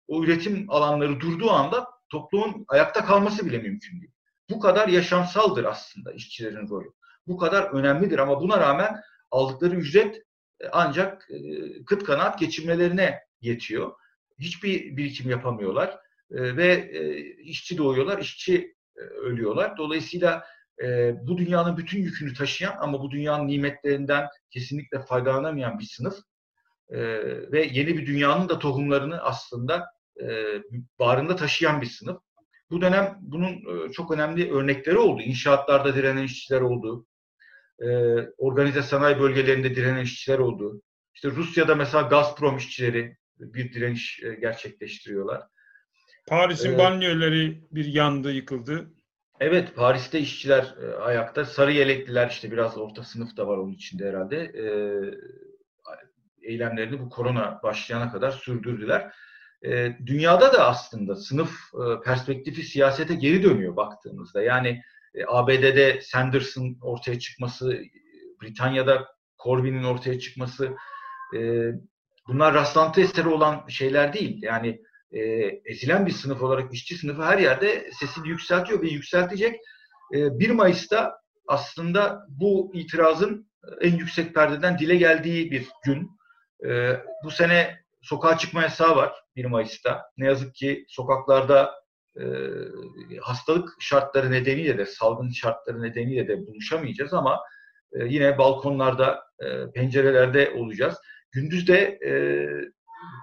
[0.08, 4.12] o üretim alanları durduğu anda toplumun ayakta kalması bile mümkün değil.
[4.50, 6.88] Bu kadar yaşamsaldır aslında işçilerin rolü.
[7.26, 10.16] Bu kadar önemlidir ama buna rağmen aldıkları ücret
[10.60, 13.92] e, ancak e, kıt kanaat geçinmelerine yetiyor.
[14.38, 16.00] Hiçbir birikim yapamıyorlar.
[16.30, 19.76] Ee, ve e, işçi doğuyorlar, işçi e, ölüyorlar.
[19.76, 20.44] Dolayısıyla
[20.82, 26.18] e, bu dünyanın bütün yükünü taşıyan ama bu dünyanın nimetlerinden kesinlikle faydalanamayan bir sınıf
[27.52, 29.86] ve yeni bir dünyanın da tohumlarını aslında
[30.98, 32.22] bağrında taşıyan bir sınıf.
[32.70, 33.62] Bu dönem bunun
[33.92, 35.22] çok önemli örnekleri oldu.
[35.22, 37.06] İnşaatlarda direnen işçiler oldu.
[38.38, 40.82] Organize sanayi bölgelerinde direnen işçiler oldu.
[41.14, 45.42] İşte Rusya'da mesela Gazprom işçileri bir direniş gerçekleştiriyorlar.
[46.28, 48.90] Paris'in ee, banyoları bir yandı, yıkıldı.
[49.40, 51.44] Evet, Paris'te işçiler e, ayakta.
[51.44, 54.36] Sarı yelekliler işte biraz orta sınıf da var onun içinde herhalde.
[54.36, 54.64] E,
[56.42, 59.14] eylemlerini bu korona başlayana kadar sürdürdüler.
[59.64, 64.42] E, dünyada da aslında sınıf e, perspektifi siyasete geri dönüyor baktığımızda.
[64.42, 64.82] Yani
[65.14, 67.82] e, ABD'de Sanders'ın ortaya çıkması,
[68.42, 69.08] Britanya'da
[69.44, 70.76] Corbyn'in ortaya çıkması
[71.36, 71.70] e,
[72.28, 74.42] bunlar rastlantı eseri olan şeyler değil.
[74.42, 74.80] Yani
[75.12, 75.20] e,
[75.64, 79.60] ezilen bir sınıf olarak işçi sınıfı her yerde sesini yükseltiyor ve yükseltecek.
[80.14, 83.50] E, 1 Mayıs'ta aslında bu itirazın
[83.80, 86.10] en yüksek perdeden dile geldiği bir gün.
[86.68, 90.10] E, bu sene sokağa çıkma yasağı var 1 Mayıs'ta.
[90.16, 91.74] Ne yazık ki sokaklarda
[92.20, 92.24] e,
[93.20, 97.40] hastalık şartları nedeniyle de, salgın şartları nedeniyle de buluşamayacağız ama
[97.92, 100.94] e, yine balkonlarda, e, pencerelerde olacağız.
[101.32, 102.12] Gündüz de e,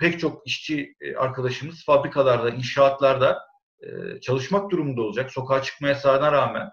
[0.01, 3.39] pek çok işçi e, arkadaşımız fabrikalarda, inşaatlarda
[3.81, 5.31] e, çalışmak durumunda olacak.
[5.31, 6.69] Sokağa çıkmaya sağına rağmen.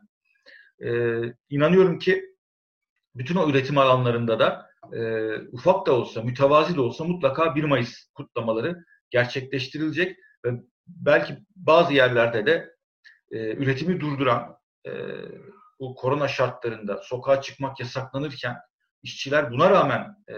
[0.85, 0.89] E,
[1.51, 2.34] inanıyorum ki
[3.15, 8.05] bütün o üretim alanlarında da e, ufak da olsa, mütevazi de olsa mutlaka 1 Mayıs
[8.15, 10.51] kutlamaları gerçekleştirilecek ve
[10.87, 12.75] belki bazı yerlerde de
[13.31, 14.57] e, üretimi durduran
[14.87, 14.93] e,
[15.81, 18.57] bu korona şartlarında sokağa çıkmak yasaklanırken
[19.03, 20.37] işçiler buna rağmen e,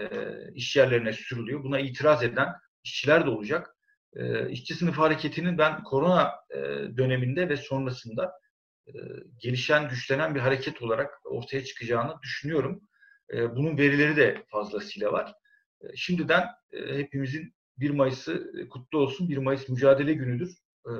[0.53, 1.63] iş yerlerine sürülüyor.
[1.63, 2.53] Buna itiraz eden
[2.83, 3.75] işçiler de olacak.
[4.15, 6.57] E, işçi sınıf hareketinin ben korona e,
[6.97, 8.33] döneminde ve sonrasında
[9.39, 12.81] gelişen, güçlenen bir hareket olarak ortaya çıkacağını düşünüyorum.
[13.33, 15.33] E, bunun verileri de fazlasıyla var.
[15.81, 19.29] E, şimdiden e, hepimizin 1 Mayıs'ı e, kutlu olsun.
[19.29, 20.57] 1 Mayıs mücadele günüdür.
[20.85, 20.91] E,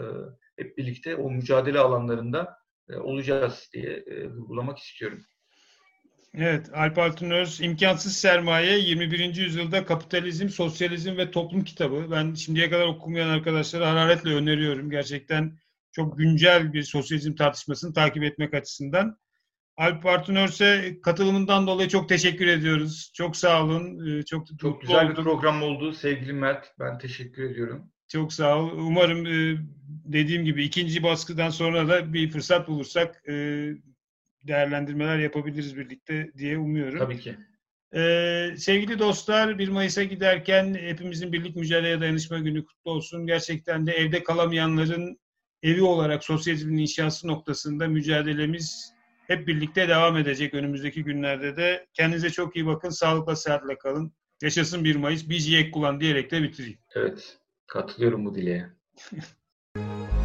[0.57, 2.57] hep birlikte o mücadele alanlarında
[2.89, 5.25] e, olacağız diye e, vurgulamak istiyorum.
[6.33, 9.35] Evet, Alp Altınöz İmkansız Sermaye 21.
[9.35, 12.11] Yüzyılda Kapitalizm, Sosyalizm ve Toplum kitabı.
[12.11, 14.89] Ben şimdiye kadar okumayan arkadaşlara hararetle öneriyorum.
[14.89, 15.57] Gerçekten
[15.91, 19.17] çok güncel bir sosyalizm tartışmasını takip etmek açısından.
[19.77, 23.11] Alp Altınöz'e katılımından dolayı çok teşekkür ediyoruz.
[23.13, 24.07] Çok sağ olun.
[24.07, 25.09] Ee, çok, çok güzel oldum.
[25.09, 26.73] bir program oldu sevgili Mert.
[26.79, 27.91] Ben teşekkür ediyorum.
[28.07, 28.71] Çok sağ ol.
[28.77, 29.57] Umarım e,
[29.87, 33.33] dediğim gibi ikinci baskıdan sonra da bir fırsat bulursak e,
[34.43, 36.99] değerlendirmeler yapabiliriz birlikte diye umuyorum.
[36.99, 37.37] Tabii ki.
[37.95, 43.27] Ee, sevgili dostlar 1 Mayıs'a giderken hepimizin birlik mücadeleye dayanışma günü kutlu olsun.
[43.27, 45.19] Gerçekten de evde kalamayanların
[45.63, 48.93] evi olarak sosyalizmin inşası noktasında mücadelemiz
[49.27, 51.87] hep birlikte devam edecek önümüzdeki günlerde de.
[51.93, 52.89] Kendinize çok iyi bakın.
[52.89, 54.13] Sağlıkla sıhhatle kalın.
[54.41, 55.29] Yaşasın 1 Mayıs.
[55.29, 56.79] Biz yek kullan diyerek de bitireyim.
[56.95, 57.37] Evet.
[57.67, 58.69] Katılıyorum bu dileğe.